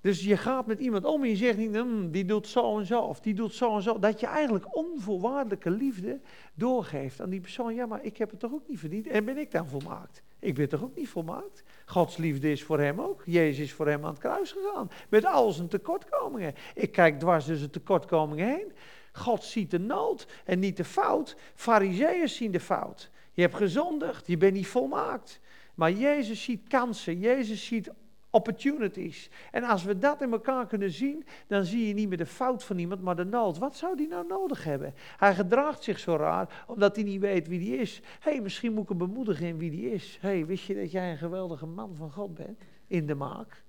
[0.01, 2.86] Dus je gaat met iemand om en je zegt niet, hm, die doet zo en
[2.86, 3.99] zo, of die doet zo en zo.
[3.99, 6.19] Dat je eigenlijk onvoorwaardelijke liefde
[6.53, 7.75] doorgeeft aan die persoon.
[7.75, 9.07] Ja, maar ik heb het toch ook niet verdiend.
[9.07, 10.21] En ben ik dan volmaakt?
[10.39, 11.63] Ik ben toch ook niet volmaakt?
[11.86, 13.21] Gods liefde is voor hem ook.
[13.25, 14.89] Jezus is voor hem aan het kruis gegaan.
[15.10, 16.53] Met al zijn tekortkomingen.
[16.75, 18.71] Ik kijk dwars tussen tekortkomingen heen.
[19.12, 21.36] God ziet de nood en niet de fout.
[21.55, 23.12] Fariseeën zien de fout.
[23.38, 25.39] Je hebt gezondigd, je bent niet volmaakt.
[25.76, 27.91] Maar Jezus ziet kansen, Jezus ziet
[28.30, 29.30] opportunities.
[29.52, 32.63] En als we dat in elkaar kunnen zien, dan zie je niet meer de fout
[32.63, 33.58] van iemand, maar de nood.
[33.58, 34.93] Wat zou die nou nodig hebben?
[35.17, 38.02] Hij gedraagt zich zo raar, omdat hij niet weet wie die is.
[38.19, 40.17] Hé, hey, misschien moet ik hem bemoedigen in wie die is.
[40.21, 42.62] Hé, hey, wist je dat jij een geweldige man van God bent?
[42.88, 43.63] In de maak.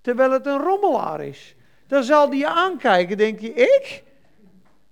[0.00, 1.56] Terwijl het een rommelaar is.
[1.86, 4.04] Dan zal die je aankijken, denk je, ik?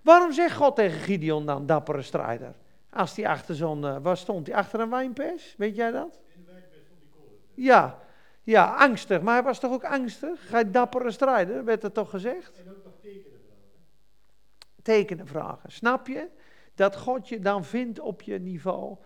[0.03, 2.61] Waarom zegt God tegen Gideon dan, dappere strijder?
[2.93, 4.57] Als die achter zo'n, uh, waar stond hij?
[4.57, 5.55] Achter een wijnpers?
[5.57, 6.21] Weet jij dat?
[6.35, 7.39] In de wijnpers stond die kolen.
[7.55, 7.99] Ja,
[8.43, 9.23] ja, angstig.
[9.23, 10.49] Maar hij was toch ook angstig?
[10.49, 12.59] Ga je dappere strijder, werd er toch gezegd?
[12.59, 14.83] En ook nog tekenen vragen.
[14.83, 15.73] Tekenen vragen.
[15.73, 16.29] Snap je?
[16.75, 18.97] Dat God je dan vindt op je niveau.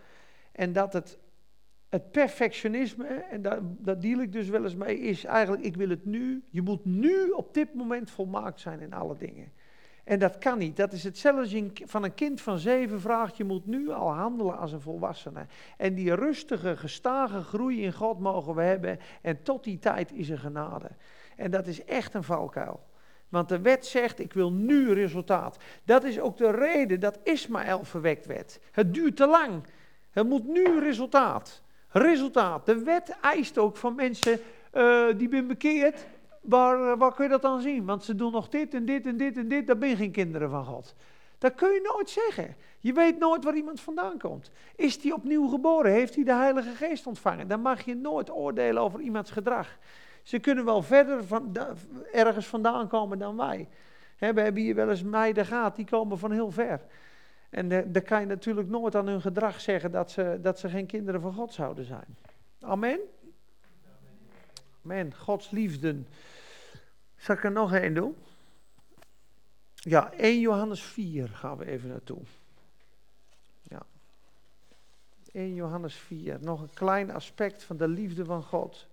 [0.52, 1.18] En dat het,
[1.88, 5.88] het perfectionisme, en daar, daar deal ik dus wel eens mee, is eigenlijk, ik wil
[5.88, 6.44] het nu.
[6.50, 9.52] Je moet nu op dit moment volmaakt zijn in alle dingen.
[10.06, 10.76] En dat kan niet.
[10.76, 14.72] Dat is hetzelfde van een kind van zeven vraagt, je moet nu al handelen als
[14.72, 15.46] een volwassene.
[15.76, 18.98] En die rustige, gestage groei in God mogen we hebben.
[19.22, 20.88] En tot die tijd is er genade.
[21.36, 22.80] En dat is echt een valkuil.
[23.28, 25.56] Want de wet zegt, ik wil nu resultaat.
[25.84, 28.58] Dat is ook de reden dat Ismaël verwekt werd.
[28.70, 29.62] Het duurt te lang.
[30.10, 31.62] Het moet nu resultaat.
[31.88, 32.66] Resultaat.
[32.66, 34.40] De wet eist ook van mensen
[34.72, 36.06] uh, die ben bekeerd
[36.48, 37.84] Waar, eh, waar kun je dat dan zien?
[37.84, 39.66] Want ze doen nog dit en dit en dit en dit.
[39.66, 40.94] Dat ben je geen kinderen van God.
[41.38, 42.56] Dat kun je nooit zeggen.
[42.80, 44.50] Je weet nooit waar iemand vandaan komt.
[44.76, 45.92] Is hij opnieuw geboren?
[45.92, 47.48] Heeft hij de Heilige Geest ontvangen?
[47.48, 49.78] Dan mag je nooit oordelen over iemands gedrag.
[50.22, 51.56] Ze kunnen wel verder van,
[52.12, 53.68] ergens vandaan komen dan wij.
[54.18, 56.80] we hebben hier wel eens meiden gehad, die komen van heel ver.
[57.50, 60.68] En uh, dan kan je natuurlijk nooit aan hun gedrag zeggen dat ze, dat ze
[60.68, 62.16] geen kinderen van God zouden zijn.
[62.60, 62.98] Amen?
[64.84, 65.14] Amen.
[65.14, 65.96] Gods liefde.
[67.26, 68.16] Zal ik er nog één doen?
[69.74, 72.22] Ja, 1 Johannes 4 gaan we even naartoe.
[73.62, 73.82] Ja.
[75.32, 78.86] 1 Johannes 4, nog een klein aspect van de liefde van God.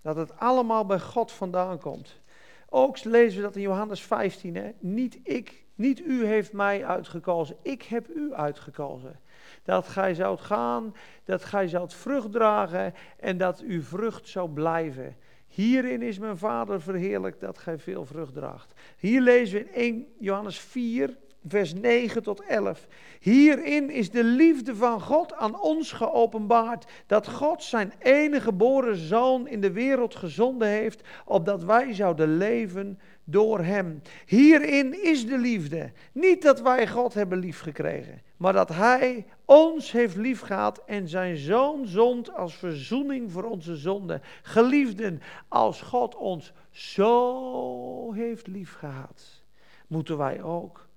[0.00, 2.20] Dat het allemaal bij God vandaan komt.
[2.68, 4.54] Ook lezen we dat in Johannes 15.
[4.54, 4.72] Hè?
[4.78, 9.20] Niet ik, niet u heeft mij uitgekozen, ik heb u uitgekozen
[9.68, 15.16] dat gij zoudt gaan, dat gij zoudt vrucht dragen en dat uw vrucht zou blijven.
[15.48, 18.72] Hierin is mijn Vader verheerlijk dat gij veel vrucht draagt.
[18.98, 21.16] Hier lezen we in 1 Johannes 4,
[21.48, 22.86] vers 9 tot 11.
[23.20, 29.48] Hierin is de liefde van God aan ons geopenbaard, dat God zijn enige geboren zoon
[29.48, 32.98] in de wereld gezonden heeft, opdat wij zouden leven
[33.30, 34.02] door hem.
[34.26, 35.92] Hierin is de liefde.
[36.12, 41.86] Niet dat wij God hebben liefgekregen, maar dat hij ons heeft liefgehad en zijn zoon
[41.86, 44.22] zond als verzoening voor onze zonden.
[44.42, 49.42] Geliefden, als God ons zo heeft liefgehad,
[49.86, 50.88] moeten wij ook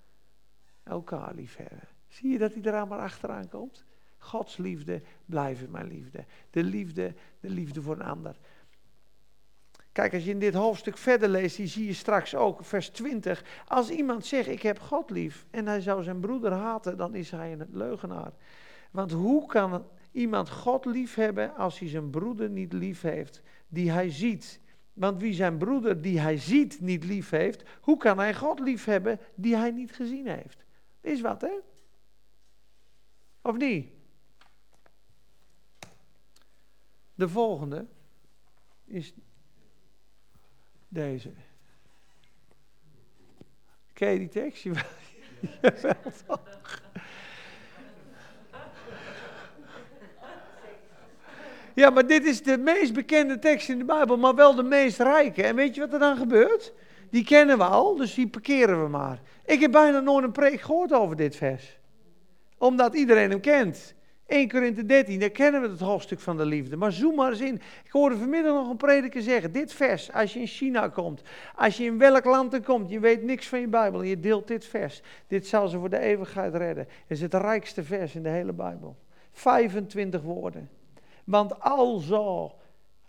[0.83, 1.87] elkaar liefhebben.
[2.07, 3.85] Zie je dat hij er maar achteraan komt?
[4.17, 6.25] Gods liefde blijven mijn liefde.
[6.49, 8.35] De liefde, de liefde voor een ander.
[9.91, 13.43] Kijk, als je in dit hoofdstuk verder leest, die zie je straks ook, vers 20.
[13.67, 17.32] Als iemand zegt, ik heb God lief en hij zou zijn broeder haten, dan is
[17.32, 18.32] hij een leugenaar.
[18.91, 23.91] Want hoe kan iemand God lief hebben als hij zijn broeder niet lief heeft, die
[23.91, 24.60] hij ziet?
[24.93, 28.86] Want wie zijn broeder die hij ziet niet lief heeft, hoe kan hij God lief
[28.86, 30.65] hebben die hij niet gezien heeft?
[31.01, 31.60] Is wat, hè?
[33.41, 33.88] Of niet?
[37.13, 37.86] De volgende
[38.86, 39.13] is
[40.91, 41.32] deze.
[43.93, 44.63] Ken je die tekst?
[44.63, 45.95] Jawel
[46.27, 46.82] toch?
[51.73, 54.99] Ja, maar dit is de meest bekende tekst in de Bijbel, maar wel de meest
[54.99, 55.43] rijke.
[55.43, 56.73] En weet je wat er dan gebeurt?
[57.10, 59.19] Die kennen we al, dus die parkeren we maar.
[59.45, 61.80] Ik heb bijna nooit een preek gehoord over dit vers.
[62.58, 63.95] Omdat iedereen hem kent.
[64.31, 66.75] 1 Korinthe 13, daar kennen we het hoofdstuk van de liefde.
[66.75, 67.55] Maar zoom maar eens in.
[67.83, 71.21] Ik hoorde vanmiddag nog een prediker zeggen, dit vers, als je in China komt,
[71.55, 74.19] als je in welk land er komt, je weet niks van je Bijbel en je
[74.19, 75.01] deelt dit vers.
[75.27, 76.87] Dit zal ze voor de eeuwigheid redden.
[76.87, 78.95] Het is het rijkste vers in de hele Bijbel.
[79.31, 80.69] 25 woorden.
[81.23, 82.51] Want al zo,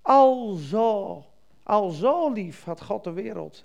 [0.03, 1.25] al zo,
[1.63, 3.65] al zo lief had God de wereld.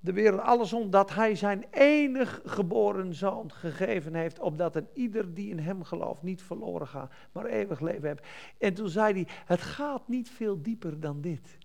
[0.00, 5.34] De wereld alles om dat hij zijn enig geboren zoon gegeven heeft, opdat een ieder
[5.34, 8.26] die in hem gelooft niet verloren gaat, maar eeuwig leven heeft.
[8.58, 11.58] En toen zei hij, het gaat niet veel dieper dan dit.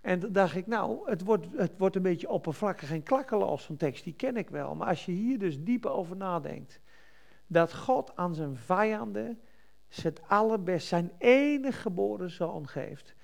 [0.00, 3.76] En toen dacht ik, nou, het wordt, het wordt een beetje oppervlakkig en klakkeloos, zo'n
[3.76, 4.74] tekst, die ken ik wel.
[4.74, 6.80] Maar als je hier dus dieper over nadenkt,
[7.46, 9.40] dat God aan zijn vijanden
[9.88, 13.14] het allerbest, zijn enige geboren zoon geeft.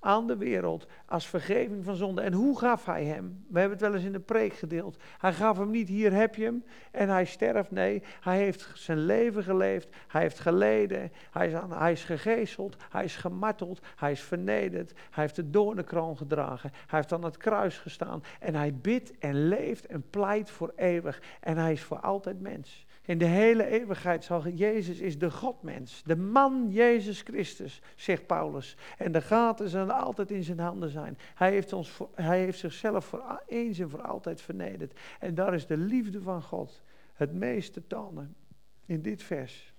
[0.00, 2.20] Aan de wereld als vergeving van zonde.
[2.20, 3.44] En hoe gaf hij hem?
[3.48, 4.96] We hebben het wel eens in de preek gedeeld.
[5.18, 7.70] Hij gaf hem niet, hier heb je hem en hij sterft.
[7.70, 9.88] Nee, hij heeft zijn leven geleefd.
[10.08, 11.12] Hij heeft geleden.
[11.30, 12.76] Hij is, aan, hij is gegezeld.
[12.90, 13.80] Hij is gemarteld.
[13.96, 14.92] Hij is vernederd.
[14.92, 16.70] Hij heeft de doornenkroon gedragen.
[16.72, 18.22] Hij heeft aan het kruis gestaan.
[18.40, 21.22] En hij bidt en leeft en pleit voor eeuwig.
[21.40, 22.86] En hij is voor altijd mens.
[23.08, 28.76] In de hele eeuwigheid zal Jezus is de Godmens, de man Jezus Christus, zegt Paulus.
[28.98, 31.18] En de gaten zullen altijd in zijn handen zijn.
[31.34, 35.00] Hij heeft, ons, hij heeft zichzelf voor eens en voor altijd vernederd.
[35.20, 38.36] En daar is de liefde van God het meest te tonen
[38.86, 39.74] in dit vers.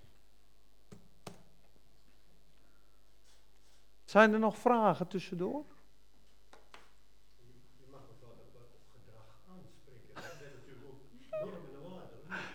[4.03, 5.65] Zijn er nog vragen tussendoor?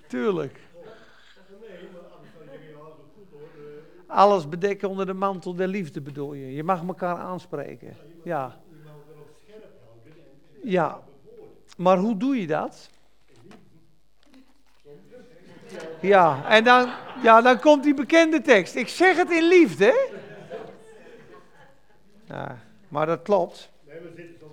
[0.09, 0.64] Tuurlijk.
[4.15, 6.55] Alles bedekken onder de mantel der liefde bedoel je.
[6.55, 7.97] Je mag elkaar aanspreken.
[8.25, 8.61] Ja.
[10.63, 11.01] Ja.
[11.77, 12.91] Maar hoe doe je dat?
[16.01, 16.91] Ja, en dan,
[17.23, 18.75] ja, dan komt die bekende tekst.
[18.75, 20.11] Ik zeg het in liefde.
[22.25, 23.71] Ja, maar dat klopt.
[23.87, 24.44] Nee, we zitten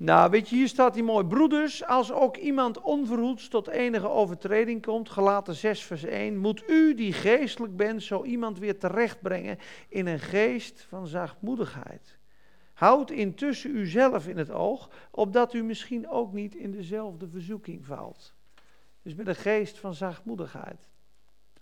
[0.00, 1.26] nou, weet je, hier staat hij mooi.
[1.26, 6.94] Broeders, als ook iemand onverhoeds tot enige overtreding komt, gelaten 6 vers 1, moet u
[6.94, 9.58] die geestelijk bent, zo iemand weer terechtbrengen
[9.88, 12.18] in een geest van zachtmoedigheid.
[12.72, 18.34] Houd intussen uzelf in het oog, opdat u misschien ook niet in dezelfde verzoeking valt.
[19.02, 20.88] Dus met een geest van zachtmoedigheid.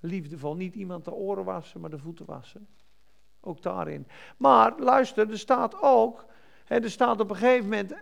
[0.00, 2.68] Liefdevol, niet iemand de oren wassen, maar de voeten wassen.
[3.40, 4.06] Ook daarin.
[4.36, 6.26] Maar luister, er staat ook
[6.68, 7.94] er staat op een gegeven moment,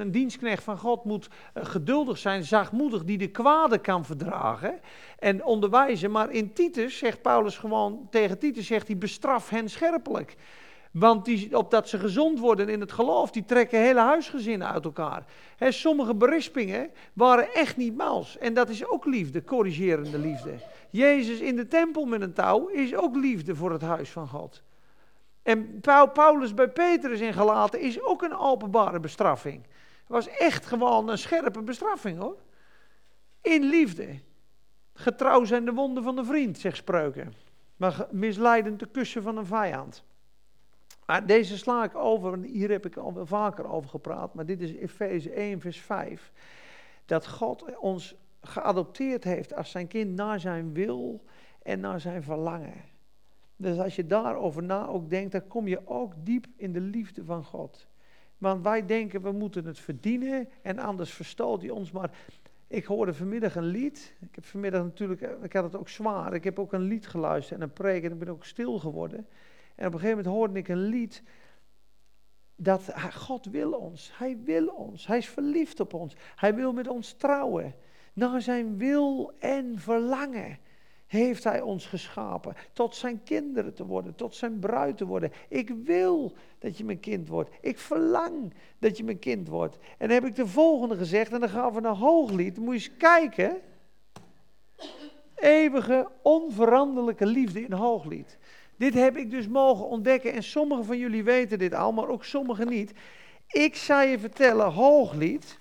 [0.00, 4.80] een dienstknecht van God moet eh, geduldig zijn, zachtmoedig, die de kwade kan verdragen
[5.18, 6.10] en onderwijzen.
[6.10, 10.36] Maar in Titus zegt Paulus gewoon, tegen Titus zegt hij, bestraf hen scherpelijk.
[10.90, 15.24] Want die, opdat ze gezond worden in het geloof, die trekken hele huisgezinnen uit elkaar.
[15.58, 18.38] sommige berispingen waren echt niet mals.
[18.38, 20.54] En dat is ook liefde, corrigerende liefde.
[20.90, 24.62] Jezus in de tempel met een touw is ook liefde voor het huis van God.
[25.44, 25.80] En
[26.12, 29.62] Paulus bij Petrus ingelaten is ook een openbare bestraffing.
[30.00, 32.36] Het was echt gewoon een scherpe bestraffing hoor.
[33.40, 34.18] In liefde.
[34.94, 37.34] Getrouw zijn de wonden van de vriend, zegt spreuken.
[37.76, 40.04] Maar misleidend de kussen van een vijand.
[41.06, 44.60] Maar deze sla ik over, hier heb ik al wel vaker over gepraat, maar dit
[44.60, 46.32] is Efeze 1, vers 5.
[47.04, 51.24] Dat God ons geadopteerd heeft als zijn kind naar zijn wil
[51.62, 52.93] en naar zijn verlangen.
[53.56, 57.24] Dus als je daarover na ook denkt, dan kom je ook diep in de liefde
[57.24, 57.88] van God.
[58.38, 61.90] Want wij denken, we moeten het verdienen en anders verstoot hij ons.
[61.90, 62.10] Maar
[62.66, 64.16] ik hoorde vanmiddag een lied.
[64.20, 66.34] Ik heb vanmiddag natuurlijk, ik had het ook zwaar.
[66.34, 69.26] Ik heb ook een lied geluisterd en een preek en ik ben ook stil geworden.
[69.74, 71.22] En op een gegeven moment hoorde ik een lied
[72.56, 74.10] dat God wil ons.
[74.14, 75.06] Hij wil ons.
[75.06, 76.16] Hij is verliefd op ons.
[76.34, 77.74] Hij wil met ons trouwen.
[78.12, 80.58] Naar zijn wil en verlangen
[81.14, 85.32] heeft Hij ons geschapen tot zijn kinderen te worden, tot zijn bruid te worden.
[85.48, 87.50] Ik wil dat je mijn kind wordt.
[87.60, 89.76] Ik verlang dat je mijn kind wordt.
[89.76, 92.58] En dan heb ik de volgende gezegd en dan gaan we naar Hooglied.
[92.58, 93.60] moet je eens kijken.
[95.34, 98.38] Eeuwige, onveranderlijke liefde in Hooglied.
[98.76, 102.24] Dit heb ik dus mogen ontdekken en sommigen van jullie weten dit al, maar ook
[102.24, 102.92] sommigen niet.
[103.46, 105.58] Ik zal je vertellen, Hooglied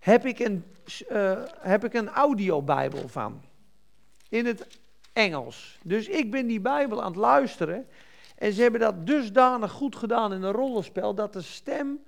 [0.00, 0.64] heb ik een,
[1.12, 3.40] uh, heb ik een audiobijbel van.
[4.30, 4.66] In het
[5.12, 5.78] Engels.
[5.82, 7.86] Dus ik ben die Bijbel aan het luisteren.
[8.36, 12.00] En ze hebben dat dusdanig goed gedaan in een rollenspel dat de stem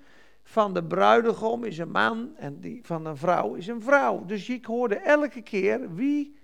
[0.42, 4.24] van de bruidegom is een man en die van een vrouw is een vrouw.
[4.24, 6.36] Dus ik hoorde elke keer wie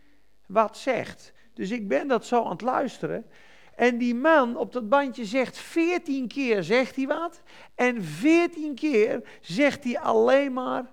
[0.47, 1.33] wat zegt.
[1.55, 3.27] Dus ik ben dat zo aan het luisteren.
[3.75, 7.43] En die man op dat bandje zegt veertien keer zegt hij wat.
[7.75, 10.93] En veertien keer zegt hij alleen maar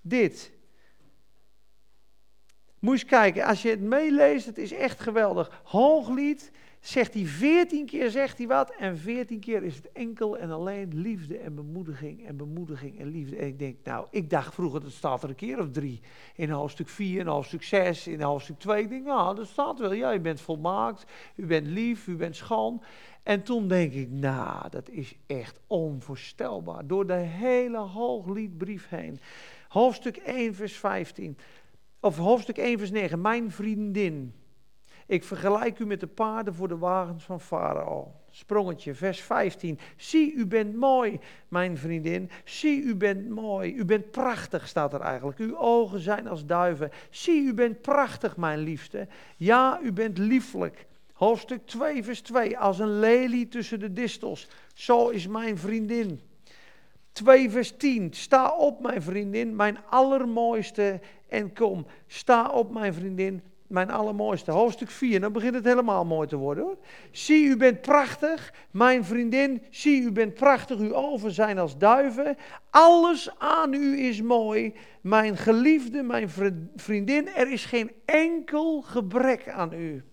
[0.00, 0.51] dit.
[2.82, 5.60] Moet eens kijken, als je het meeleest, het is echt geweldig.
[5.64, 10.50] Hooglied, zegt hij veertien keer zegt hij wat en veertien keer is het enkel en
[10.50, 13.36] alleen liefde en bemoediging en bemoediging en liefde.
[13.36, 16.00] En ik denk, nou, ik dacht vroeger, dat staat er een keer of drie.
[16.34, 18.82] In hoofdstuk 4, in hoofdstuk 6, in hoofdstuk 2.
[18.82, 19.92] Ik denk, nou, dat staat wel.
[19.92, 21.04] Ja, u bent volmaakt,
[21.36, 22.82] u bent lief, u bent schoon.
[23.22, 26.86] En toen denk ik, nou, dat is echt onvoorstelbaar.
[26.86, 29.20] Door de hele hoogliedbrief heen.
[29.68, 31.36] Hoofdstuk 1, vers 15.
[32.04, 33.20] Of hoofdstuk 1, vers 9.
[33.20, 34.34] Mijn vriendin.
[35.06, 38.12] Ik vergelijk u met de paarden voor de wagens van Farao.
[38.30, 39.78] Sprongetje, vers 15.
[39.96, 42.30] Zie, u bent mooi, mijn vriendin.
[42.44, 43.74] Zie, u bent mooi.
[43.74, 45.38] U bent prachtig, staat er eigenlijk.
[45.38, 46.90] Uw ogen zijn als duiven.
[47.10, 49.08] Zie, u bent prachtig, mijn liefste.
[49.36, 50.86] Ja, u bent lieflijk.
[51.12, 52.58] Hoofdstuk 2, vers 2.
[52.58, 54.48] Als een lelie tussen de distels.
[54.74, 56.20] Zo is mijn vriendin.
[57.12, 58.12] 2 vers 10.
[58.12, 61.00] Sta op, mijn vriendin, mijn allermooiste
[61.32, 61.86] en kom.
[62.06, 64.50] Sta op, mijn vriendin, mijn allermooiste.
[64.50, 66.76] Hoofdstuk 4, dan begint het helemaal mooi te worden hoor.
[67.10, 69.62] Zie, u bent prachtig, mijn vriendin.
[69.70, 72.36] Zie, u bent prachtig, uw ogen zijn als duiven.
[72.70, 76.28] Alles aan u is mooi, mijn geliefde, mijn
[76.76, 77.28] vriendin.
[77.28, 80.04] Er is geen enkel gebrek aan u.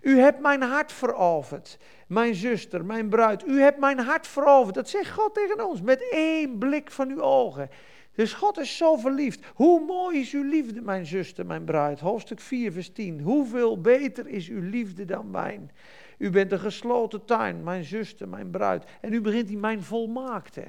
[0.00, 3.46] U hebt mijn hart veroverd, mijn zuster, mijn bruid.
[3.46, 4.74] U hebt mijn hart veroverd.
[4.74, 7.68] Dat zegt God tegen ons met één blik van uw ogen.
[8.12, 9.46] Dus God is zo verliefd.
[9.54, 12.00] Hoe mooi is uw liefde, mijn zuster, mijn bruid.
[12.00, 13.20] Hoofdstuk 4, vers 10.
[13.20, 15.70] Hoeveel beter is uw liefde dan wijn.
[16.18, 18.84] U bent een gesloten tuin, mijn zuster, mijn bruid.
[19.00, 20.64] En nu begint hij mijn volmaakte.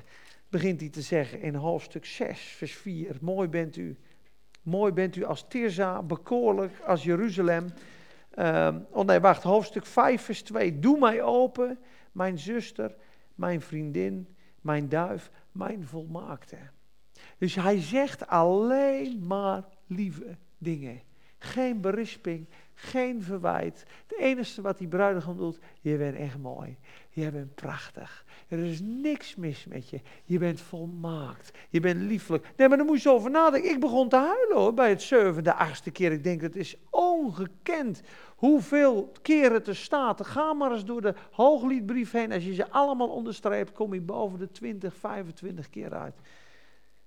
[0.50, 3.18] Begint hij te zeggen in hoofdstuk 6, vers 4.
[3.22, 3.98] Mooi bent u.
[4.62, 7.74] Mooi bent u als Tirza, bekoorlijk als Jeruzalem.
[8.36, 10.80] Uh, oh nee, wacht, hoofdstuk 5, vers 2.
[10.80, 11.80] Doe mij open,
[12.12, 12.96] mijn zuster,
[13.36, 14.28] mijn vriendin,
[14.62, 16.58] mijn duif, mijn volmaakte.
[17.42, 21.02] Dus hij zegt alleen maar lieve dingen.
[21.38, 23.86] Geen berisping, geen verwijt.
[24.08, 26.78] Het enige wat die bruidegom doet, je bent echt mooi.
[27.10, 28.26] Je bent prachtig.
[28.48, 30.02] Er is niks mis met je.
[30.24, 31.52] Je bent volmaakt.
[31.70, 32.52] Je bent lieflijk.
[32.58, 33.70] Nee, maar dan moet je over nadenken.
[33.70, 36.12] Ik begon te huilen hoor, bij het zevende, achtste keer.
[36.12, 38.02] Ik denk, het is ongekend
[38.36, 40.26] hoeveel keren er staat.
[40.26, 42.32] Ga maar eens door de hoogliedbrief heen.
[42.32, 46.16] Als je ze allemaal onderstreept, kom je boven de 20, 25 keer uit.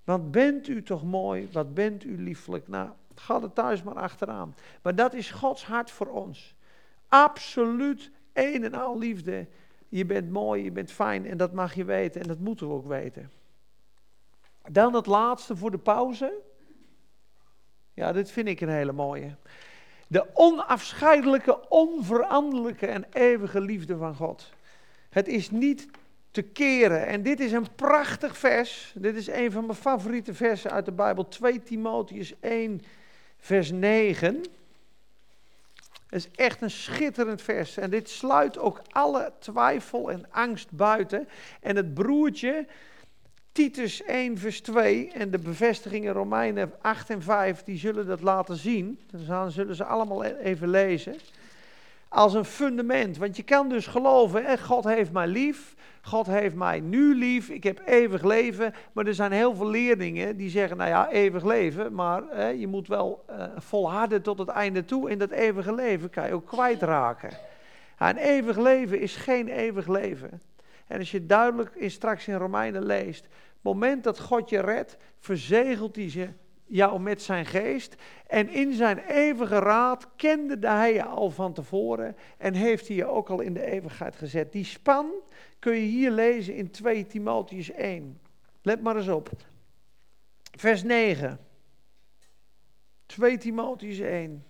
[0.04, 2.68] Want bent u toch mooi, wat bent u lieflijk.
[2.68, 4.54] Nou, ga er thuis maar achteraan.
[4.82, 6.54] Maar dat is Gods hart voor ons.
[7.08, 9.46] Absoluut een en al liefde.
[9.88, 12.74] Je bent mooi, je bent fijn en dat mag je weten en dat moeten we
[12.74, 13.30] ook weten.
[14.70, 16.40] Dan het laatste voor de pauze.
[17.92, 19.36] Ja, dit vind ik een hele mooie.
[20.06, 24.52] De onafscheidelijke, onveranderlijke en eeuwige liefde van God.
[25.10, 25.88] Het is niet
[26.34, 27.06] te keren.
[27.06, 28.92] En dit is een prachtig vers.
[28.94, 31.28] Dit is een van mijn favoriete versen uit de Bijbel.
[31.28, 32.82] 2 Timotheus 1,
[33.38, 34.36] vers 9.
[36.06, 37.76] Het is echt een schitterend vers.
[37.76, 41.28] En dit sluit ook alle twijfel en angst buiten.
[41.60, 42.66] En het broertje,
[43.52, 48.56] Titus 1, vers 2 en de bevestigingen Romeinen 8 en 5, die zullen dat laten
[48.56, 49.00] zien.
[49.26, 51.14] Dan zullen ze allemaal even lezen.
[52.14, 53.16] Als een fundament.
[53.16, 55.74] Want je kan dus geloven, God heeft mij lief.
[56.02, 58.74] God heeft mij nu lief, ik heb eeuwig leven.
[58.92, 61.94] Maar er zijn heel veel leerlingen die zeggen, nou ja, eeuwig leven.
[61.94, 65.10] Maar je moet wel uh, volharden tot het einde toe.
[65.10, 67.30] En dat eeuwige leven kan je ook kwijtraken.
[67.98, 70.40] Ja, een eeuwig leven is geen eeuwig leven.
[70.86, 74.96] En als je duidelijk in, straks in Romeinen leest, het moment dat God je redt,
[75.18, 76.28] verzegelt hij je
[76.66, 77.94] jou met zijn geest.
[78.26, 83.06] En in zijn eeuwige raad kende hij je al van tevoren en heeft hij je
[83.06, 84.52] ook al in de eeuwigheid gezet.
[84.52, 85.10] Die span
[85.58, 88.20] kun je hier lezen in 2 Timotheus 1.
[88.62, 89.30] Let maar eens op.
[90.56, 91.38] Vers 9.
[93.06, 94.44] 2 Timotheus 1.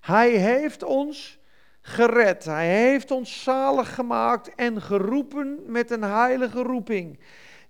[0.00, 1.38] Hij heeft ons
[1.80, 2.44] gered.
[2.44, 7.18] Hij heeft ons zalig gemaakt en geroepen met een heilige roeping.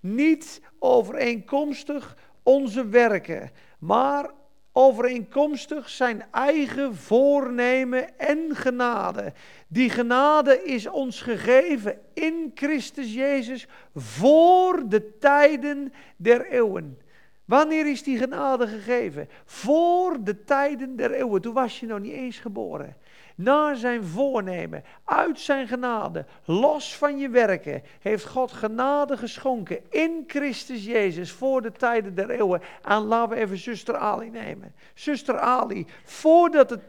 [0.01, 2.17] Niet overeenkomstig
[2.49, 4.31] onze werken, maar
[4.73, 9.33] overeenkomstig zijn eigen voornemen en genade.
[9.67, 16.99] Die genade is ons gegeven in Christus Jezus voor de tijden der eeuwen.
[17.45, 19.29] Wanneer is die genade gegeven?
[19.45, 21.41] Voor de tijden der eeuwen.
[21.41, 22.97] Toen was je nog niet eens geboren.
[23.39, 30.25] Naar zijn voornemen, uit zijn genade, los van je werken, heeft God genade geschonken in
[30.27, 32.63] Christus Jezus voor de tijden der eeuwen.
[32.83, 34.75] En laten we even zuster Ali nemen.
[34.95, 36.87] Zuster Ali, voordat de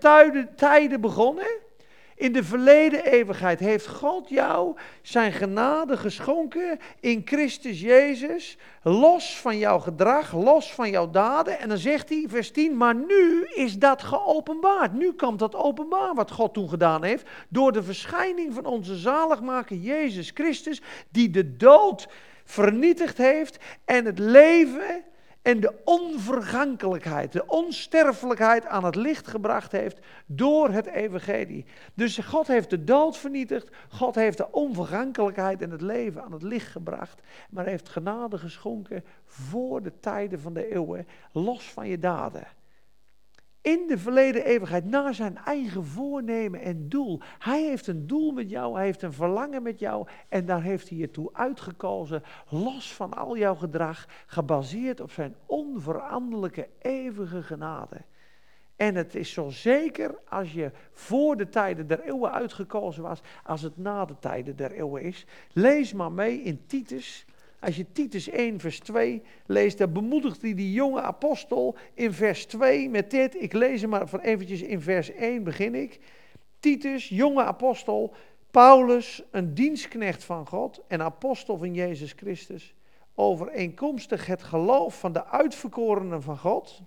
[0.55, 1.47] tijden begonnen,
[2.19, 9.57] in de verleden eeuwigheid heeft God jou zijn genade geschonken in Christus Jezus, los van
[9.57, 11.59] jouw gedrag, los van jouw daden.
[11.59, 14.93] En dan zegt hij, vers 10, maar nu is dat geopenbaard.
[14.93, 19.75] Nu komt dat openbaar wat God toen gedaan heeft, door de verschijning van onze zaligmaker
[19.75, 22.07] Jezus Christus, die de dood
[22.43, 25.03] vernietigd heeft en het leven
[25.41, 31.65] en de onvergankelijkheid, de onsterfelijkheid aan het licht gebracht heeft door het evangelie.
[31.93, 36.43] Dus God heeft de dood vernietigd, God heeft de onvergankelijkheid en het leven aan het
[36.43, 41.99] licht gebracht, maar heeft genade geschonken voor de tijden van de eeuwen, los van je
[41.99, 42.47] daden
[43.61, 47.21] in de verleden eeuwigheid naar zijn eigen voornemen en doel.
[47.39, 50.89] Hij heeft een doel met jou, hij heeft een verlangen met jou en daar heeft
[50.89, 58.01] hij je toe uitgekozen, los van al jouw gedrag, gebaseerd op zijn onveranderlijke eeuwige genade.
[58.75, 63.61] En het is zo zeker als je voor de tijden der eeuwen uitgekozen was, als
[63.61, 65.25] het na de tijden der eeuwen is.
[65.51, 67.25] Lees maar mee in Titus,
[67.59, 72.45] als je Titus 1, vers 2 leest, dan bemoedigt hij die jonge apostel in vers
[72.45, 73.41] 2 met dit.
[73.41, 75.99] Ik lees hem maar van eventjes in vers 1 begin ik.
[76.59, 78.13] Titus, jonge apostel,
[78.51, 82.73] Paulus, een dienstknecht van God en apostel van Jezus Christus,
[83.15, 86.81] overeenkomstig het geloof van de uitverkorenen van God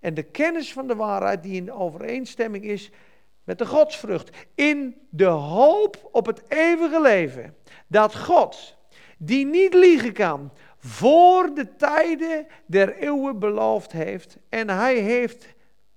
[0.00, 2.90] en de kennis van de waarheid die in overeenstemming is
[3.44, 7.54] met de godsvrucht, in de hoop op het eeuwige leven,
[7.86, 8.77] dat God,
[9.18, 14.38] die niet liegen kan, voor de tijden der eeuwen beloofd heeft.
[14.48, 15.54] En hij heeft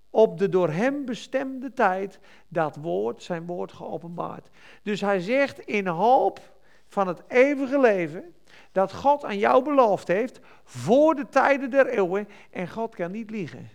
[0.09, 4.49] op de door hem bestemde tijd dat woord, zijn woord geopenbaard.
[4.83, 6.39] Dus hij zegt in hoop
[6.87, 8.35] van het eeuwige leven,
[8.71, 13.29] dat God aan jou beloofd heeft voor de tijden der eeuwen en God kan niet
[13.29, 13.69] liegen.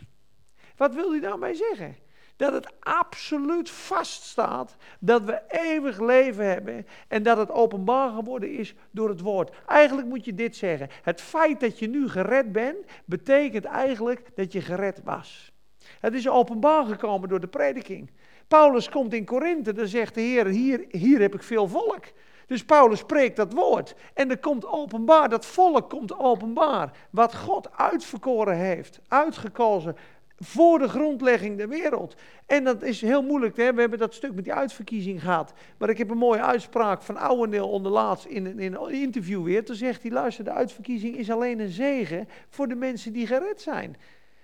[0.76, 1.96] Wat wil hij daarmee zeggen?
[2.36, 8.74] Dat het absoluut vaststaat dat we eeuwig leven hebben en dat het openbaar geworden is
[8.90, 9.50] door het woord.
[9.66, 10.88] Eigenlijk moet je dit zeggen.
[11.02, 15.52] Het feit dat je nu gered bent, betekent eigenlijk dat je gered was.
[16.00, 18.10] Het is openbaar gekomen door de prediking.
[18.48, 22.04] Paulus komt in Korinthe, dan zegt de Heer, hier, hier heb ik veel volk.
[22.46, 23.94] Dus Paulus spreekt dat woord.
[24.14, 26.90] En er komt openbaar, dat volk komt openbaar.
[27.10, 29.96] Wat God uitverkoren heeft, uitgekozen,
[30.38, 32.14] voor de grondlegging der wereld.
[32.46, 33.56] En dat is heel moeilijk.
[33.56, 33.72] Hè?
[33.74, 35.52] We hebben dat stuk met die uitverkiezing gehad.
[35.78, 39.64] Maar ik heb een mooie uitspraak van Ouwendeel onderlaatst in, in een interview weer.
[39.64, 43.60] Toen zegt hij, luister, de uitverkiezing is alleen een zegen voor de mensen die gered
[43.60, 43.96] zijn.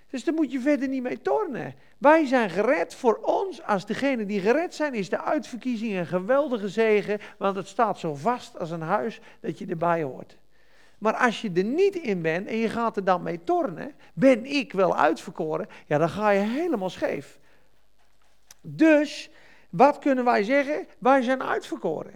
[0.09, 1.75] Dus daar moet je verder niet mee tornen.
[1.97, 6.69] Wij zijn gered voor ons, als degene die gered zijn, is de uitverkiezing een geweldige
[6.69, 7.19] zegen.
[7.37, 10.37] Want het staat zo vast als een huis dat je erbij hoort.
[11.03, 14.45] Maar als je er niet in bent en je gaat er dan mee tornen, ben
[14.45, 17.39] ik wel uitverkoren, ja, dan ga je helemaal scheef.
[18.61, 19.29] Dus,
[19.69, 20.87] wat kunnen wij zeggen?
[20.99, 22.13] Wij zijn uitverkoren.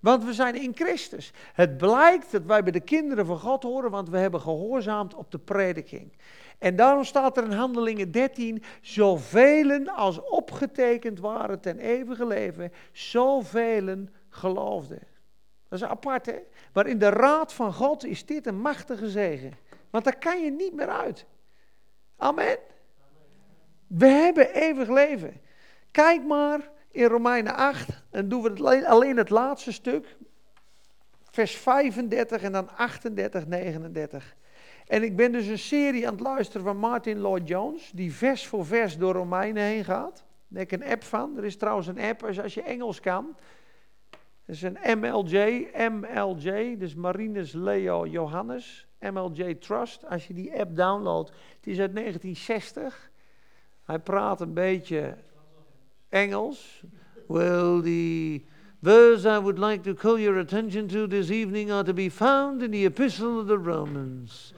[0.00, 1.32] Want we zijn in Christus.
[1.52, 5.30] Het blijkt dat wij bij de kinderen van God horen, want we hebben gehoorzaamd op
[5.30, 6.12] de prediking.
[6.58, 14.04] En daarom staat er in Handelingen 13, zoveel als opgetekend waren ten eeuwige leven, zoveel
[14.28, 15.14] geloofden.
[15.68, 16.38] Dat is apart, hè?
[16.72, 19.52] Maar in de raad van God is dit een machtige zegen.
[19.90, 21.26] Want daar kan je niet meer uit.
[22.16, 22.58] Amen.
[23.86, 25.40] We hebben eeuwig leven.
[25.90, 30.16] Kijk maar in Romeinen 8, en doen we alleen het laatste stuk,
[31.30, 34.34] vers 35 en dan 38, 39.
[34.86, 38.46] En ik ben dus een serie aan het luisteren van Martin Lloyd Jones, die vers
[38.46, 40.24] voor vers door Romeinen heen gaat.
[40.48, 41.36] Daar heb ik een app van.
[41.36, 43.36] Er is trouwens een app, als je Engels kan,
[44.46, 50.06] dat is een MLJ, MLJ, dus Marinus Leo Johannes, MLJ Trust.
[50.08, 53.10] Als je die app downloadt, het is uit 1960.
[53.84, 55.16] Hij praat een beetje
[56.08, 56.82] Engels.
[57.26, 58.42] Well, the
[58.82, 62.62] verse I would like to call your attention to this evening are to be found
[62.62, 64.54] in the Epistle of the Romans.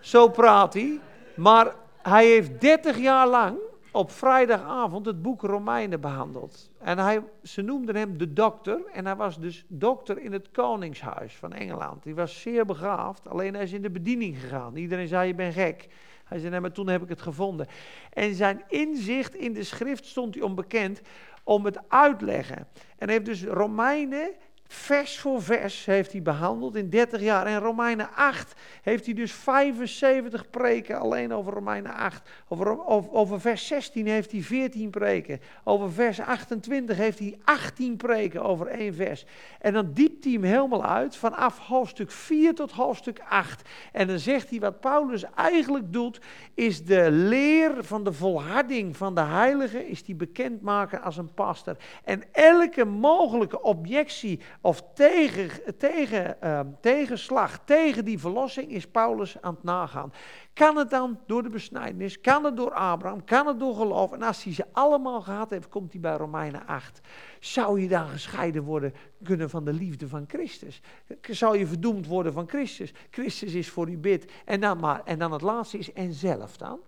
[0.00, 1.00] Zo praat hij,
[1.36, 3.58] maar hij heeft 30 jaar lang
[3.92, 6.70] op vrijdagavond het boek Romeinen behandeld.
[6.78, 8.80] En hij, ze noemden hem de dokter.
[8.92, 12.02] En hij was dus dokter in het Koningshuis van Engeland.
[12.02, 14.76] Die was zeer begaafd, alleen hij is in de bediening gegaan.
[14.76, 15.88] Iedereen zei, je bent gek.
[16.24, 17.66] Hij zei, nee, maar toen heb ik het gevonden.
[18.12, 21.00] En zijn inzicht in de schrift stond hij onbekend
[21.44, 22.58] om het uitleggen.
[22.96, 24.30] En hij heeft dus Romeinen
[24.74, 27.46] Vers voor vers heeft hij behandeld in 30 jaar.
[27.46, 32.28] En Romeinen 8 heeft hij dus 75 preken alleen over Romeinen 8.
[32.48, 35.40] Over, over, over, vers 16 heeft hij 14 preken.
[35.64, 39.24] Over vers 28 heeft hij 18 preken over één vers.
[39.60, 43.68] En dan diept hij hem helemaal uit vanaf hoofdstuk 4 tot hoofdstuk 8.
[43.92, 46.20] En dan zegt hij wat Paulus eigenlijk doet,
[46.54, 51.76] is de leer van de volharding van de heilige, is die bekendmaken als een pastor.
[52.04, 59.54] En elke mogelijke objectie of tegen, tegen, uh, tegenslag tegen die verlossing is Paulus aan
[59.54, 60.12] het nagaan.
[60.52, 62.20] Kan het dan door de besnijdenis?
[62.20, 63.24] Kan het door Abraham?
[63.24, 64.12] Kan het door geloof?
[64.12, 67.00] En als hij ze allemaal gehad heeft, komt hij bij Romeinen 8.
[67.40, 70.80] Zou je dan gescheiden worden kunnen van de liefde van Christus?
[71.20, 72.92] Zou je verdoemd worden van Christus?
[73.10, 74.32] Christus is voor u bid.
[74.44, 76.80] En dan, maar, en dan het laatste is en zelf dan?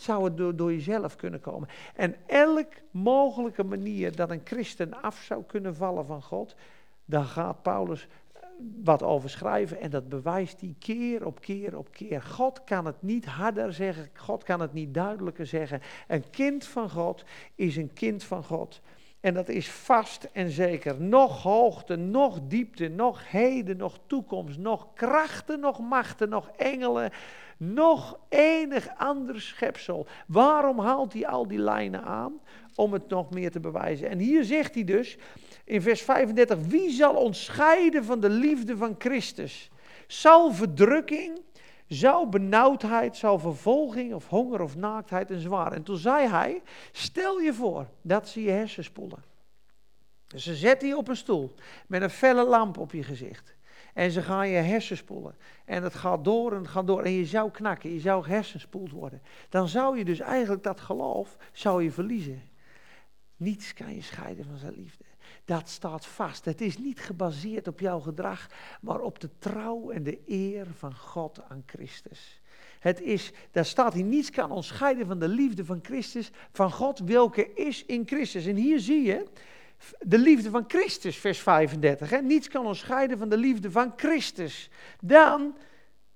[0.00, 1.68] Zou het door, door jezelf kunnen komen?
[1.94, 6.54] En elk mogelijke manier dat een christen af zou kunnen vallen van God,
[7.04, 8.42] daar gaat Paulus eh,
[8.82, 12.22] wat over schrijven en dat bewijst hij keer op keer op keer.
[12.22, 15.80] God kan het niet harder zeggen, God kan het niet duidelijker zeggen.
[16.08, 17.24] Een kind van God
[17.54, 18.80] is een kind van God.
[19.20, 21.00] En dat is vast en zeker.
[21.00, 27.10] Nog hoogte, nog diepte, nog heden, nog toekomst, nog krachten, nog machten, nog engelen,
[27.60, 30.06] nog enig ander schepsel.
[30.26, 32.40] Waarom haalt hij al die lijnen aan?
[32.74, 34.08] Om het nog meer te bewijzen.
[34.08, 35.18] En hier zegt hij dus
[35.64, 39.70] in vers 35: Wie zal ons scheiden van de liefde van Christus?
[40.06, 41.40] Zal verdrukking,
[41.86, 45.72] zou benauwdheid, zou vervolging of honger of naaktheid en zwaar.
[45.72, 49.22] En toen zei hij, stel je voor dat ze je hersenspoelen.
[50.26, 51.54] Dus ze zetten je op een stoel
[51.86, 53.54] met een felle lamp op je gezicht.
[53.94, 55.34] En ze gaan je hersenspoelen.
[55.70, 57.02] En het gaat door en gaat door.
[57.02, 59.22] En je zou knakken, je zou hersenspoeld worden.
[59.48, 62.42] Dan zou je dus eigenlijk dat geloof zou je verliezen.
[63.36, 65.04] Niets kan je scheiden van zijn liefde.
[65.44, 66.44] Dat staat vast.
[66.44, 68.46] Het is niet gebaseerd op jouw gedrag,
[68.80, 72.40] maar op de trouw en de eer van God aan Christus.
[72.80, 76.72] Het is, daar staat hier, niets kan ons scheiden van de liefde van Christus, van
[76.72, 78.46] God, welke is in Christus.
[78.46, 79.26] En hier zie je
[79.98, 82.10] de liefde van Christus, vers 35.
[82.10, 82.18] Hè?
[82.18, 84.70] Niets kan ons scheiden van de liefde van Christus.
[85.00, 85.56] Dan,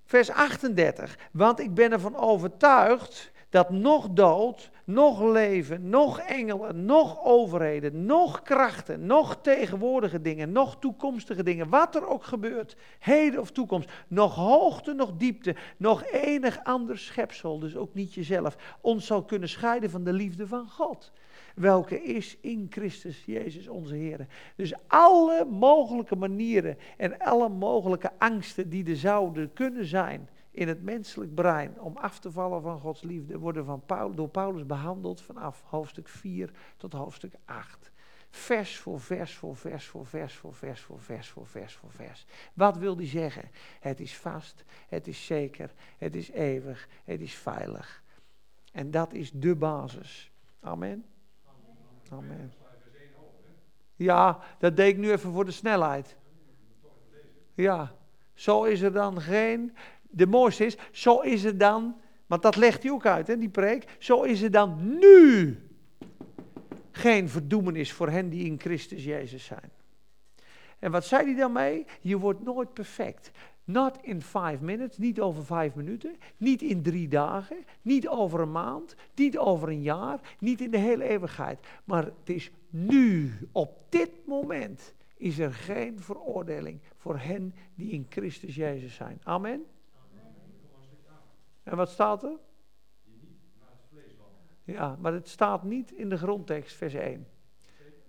[0.05, 1.19] vers 38.
[1.33, 8.43] Want ik ben ervan overtuigd dat nog dood, nog leven, nog engelen, nog overheden, nog
[8.43, 14.35] krachten, nog tegenwoordige dingen, nog toekomstige dingen, wat er ook gebeurt, heden of toekomst, nog
[14.35, 19.91] hoogte, nog diepte, nog enig ander schepsel, dus ook niet jezelf, ons zal kunnen scheiden
[19.91, 21.13] van de liefde van God.
[21.55, 24.27] Welke is in Christus Jezus onze Heer.
[24.57, 30.83] Dus alle mogelijke manieren en alle mogelijke angsten die er zouden kunnen zijn, in het
[30.83, 33.83] menselijk brein om af te vallen van Gods liefde worden van
[34.15, 37.93] door Paulus behandeld vanaf hoofdstuk 4 tot hoofdstuk 8.
[38.31, 42.27] Vers voor vers voor vers voor vers voor vers voor vers voor vers voor vers.
[42.55, 43.51] Wat wil hij zeggen?
[43.81, 48.03] Het is vast, het is zeker, het is eeuwig, het is veilig.
[48.73, 50.33] En dat is de basis.
[50.61, 51.14] Amen.
[52.11, 52.53] Amen.
[53.97, 56.17] Ja, dat deed ik nu even voor de snelheid.
[57.55, 57.95] Ja,
[58.35, 59.73] zo is er dan geen
[60.15, 63.49] de mooiste is, zo is het dan, want dat legt hij ook uit, hè, die
[63.49, 63.97] preek.
[63.99, 65.59] Zo is het dan nu
[66.91, 69.71] geen verdoemenis voor hen die in Christus Jezus zijn.
[70.79, 71.87] En wat zei hij dan mee?
[72.01, 73.31] Je wordt nooit perfect.
[73.65, 78.53] Not in five minutes, niet over vijf minuten, niet in drie dagen, niet over een
[78.53, 81.67] maand, niet over een jaar, niet in de hele eeuwigheid.
[81.85, 88.07] Maar het is nu, op dit moment, is er geen veroordeling voor hen die in
[88.09, 89.21] Christus Jezus zijn.
[89.23, 89.67] Amen.
[91.63, 92.39] En wat staat er?
[94.65, 97.27] Ja, maar het staat niet in de grondtekst, vers 1.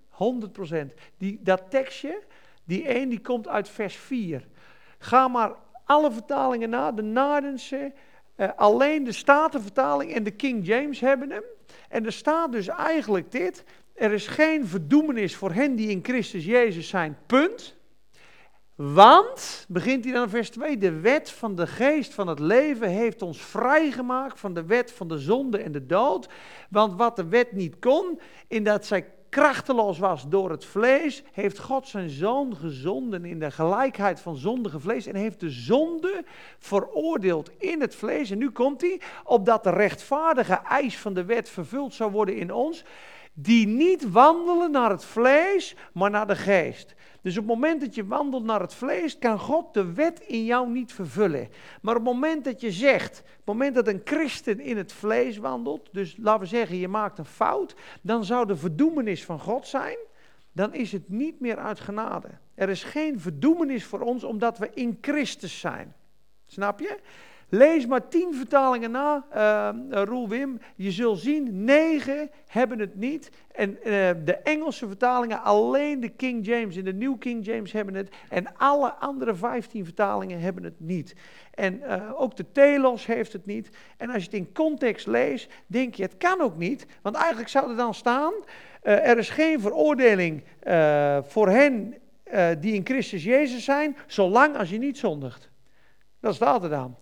[0.09, 0.93] 100%.
[1.17, 2.23] Die, dat tekstje,
[2.63, 4.47] die 1, die komt uit vers 4.
[4.99, 7.93] Ga maar alle vertalingen na, de Naardense,
[8.37, 11.43] uh, alleen de Statenvertaling en de King James hebben hem.
[11.89, 16.45] En er staat dus eigenlijk dit, er is geen verdoemenis voor hen die in Christus
[16.45, 17.75] Jezus zijn, punt.
[18.75, 23.21] Want, begint hij dan vers 2, de wet van de geest van het leven heeft
[23.21, 26.29] ons vrijgemaakt van de wet van de zonde en de dood.
[26.69, 31.59] Want wat de wet niet kon, in dat zij krachteloos was door het vlees, heeft
[31.59, 36.23] God zijn zoon gezonden in de gelijkheid van zondige vlees en heeft de zonde
[36.59, 38.31] veroordeeld in het vlees.
[38.31, 42.53] En nu komt hij, opdat de rechtvaardige eis van de wet vervuld zou worden in
[42.53, 42.83] ons,
[43.33, 46.95] die niet wandelen naar het vlees, maar naar de geest.
[47.25, 50.45] Dus op het moment dat je wandelt naar het vlees, kan God de wet in
[50.45, 51.49] jou niet vervullen.
[51.81, 54.93] Maar op het moment dat je zegt, op het moment dat een christen in het
[54.93, 59.39] vlees wandelt, dus laten we zeggen je maakt een fout, dan zou de verdoemenis van
[59.39, 59.97] God zijn
[60.51, 62.27] dan is het niet meer uit genade.
[62.53, 65.95] Er is geen verdoemenis voor ons omdat we in Christus zijn.
[66.45, 66.99] Snap je?
[67.49, 70.59] Lees maar tien vertalingen na, uh, Roel Wim.
[70.75, 73.29] Je zult zien, negen hebben het niet.
[73.51, 73.83] En uh,
[74.25, 78.15] de Engelse vertalingen, alleen de King James en de New King James hebben het.
[78.29, 81.15] En alle andere vijftien vertalingen hebben het niet.
[81.53, 83.69] En uh, ook de Telos heeft het niet.
[83.97, 86.85] En als je het in context leest, denk je, het kan ook niet.
[87.01, 88.33] Want eigenlijk zou er dan staan,
[88.81, 90.43] er is geen veroordeling
[91.21, 91.95] voor hen
[92.59, 95.49] die in Christus Jezus zijn, zolang als je niet zondigt.
[96.19, 96.95] Dat staat er dan.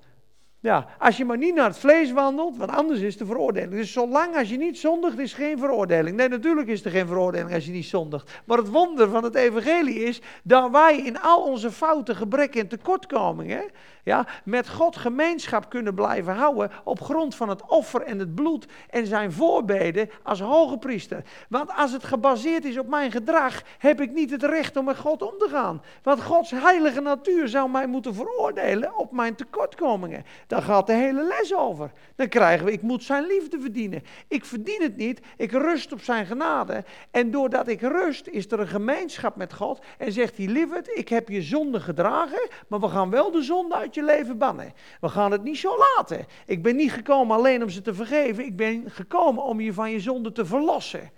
[0.64, 3.72] Ja, als je maar niet naar het vlees wandelt, want anders is de veroordeling.
[3.72, 6.16] Dus zolang als je niet zondigt, is geen veroordeling.
[6.16, 8.42] Nee, natuurlijk is er geen veroordeling als je niet zondigt.
[8.46, 12.68] Maar het wonder van het evangelie is dat wij in al onze fouten, gebreken en
[12.68, 13.64] tekortkomingen,
[14.04, 18.66] ja, met God gemeenschap kunnen blijven houden op grond van het offer en het bloed
[18.90, 21.24] en zijn voorbeden als hoge priester.
[21.50, 24.98] Want als het gebaseerd is op mijn gedrag, heb ik niet het recht om met
[24.98, 25.82] God om te gaan.
[26.04, 30.26] Want Gods heilige natuur zou mij moeten veroordelen op mijn tekortkomingen.
[30.48, 31.92] Daar gaat de hele les over.
[32.16, 34.04] Dan krijgen we, ik moet zijn liefde verdienen.
[34.28, 36.84] Ik verdien het niet, ik rust op zijn genade.
[37.12, 39.82] En doordat ik rust, is er een gemeenschap met God.
[39.98, 43.76] En zegt hij, lieverd, ik heb je zonde gedragen, maar we gaan wel de zonde
[43.96, 44.74] je leven bannen.
[45.02, 46.26] We gaan het niet zo laten.
[46.46, 49.92] Ik ben niet gekomen alleen om ze te vergeven, ik ben gekomen om je van
[49.92, 51.12] je zonde te verlossen.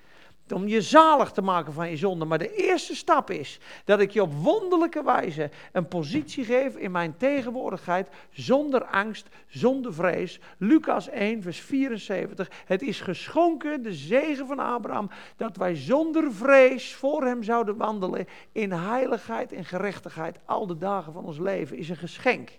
[0.54, 2.26] Om je zalig te maken van je zonde.
[2.26, 6.92] Maar de eerste stap is dat ik je op wonderlijke wijze een positie geef in
[6.92, 8.10] mijn tegenwoordigheid.
[8.32, 10.40] Zonder angst, zonder vrees.
[10.58, 12.50] Lucas 1, vers 74.
[12.66, 18.28] Het is geschonken, de zegen van Abraham, dat wij zonder vrees voor hem zouden wandelen.
[18.52, 21.78] In heiligheid en gerechtigheid al de dagen van ons leven.
[21.78, 22.52] Is een geschenk.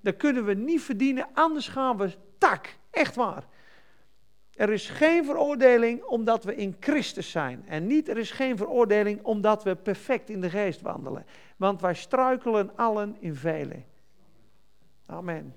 [0.00, 2.76] Dat kunnen we niet verdienen, anders gaan we tak.
[2.90, 3.44] Echt waar.
[4.54, 7.64] Er is geen veroordeling omdat we in Christus zijn.
[7.66, 11.26] En niet er is geen veroordeling omdat we perfect in de geest wandelen.
[11.56, 13.84] Want wij struikelen allen in velen.
[15.06, 15.54] Amen.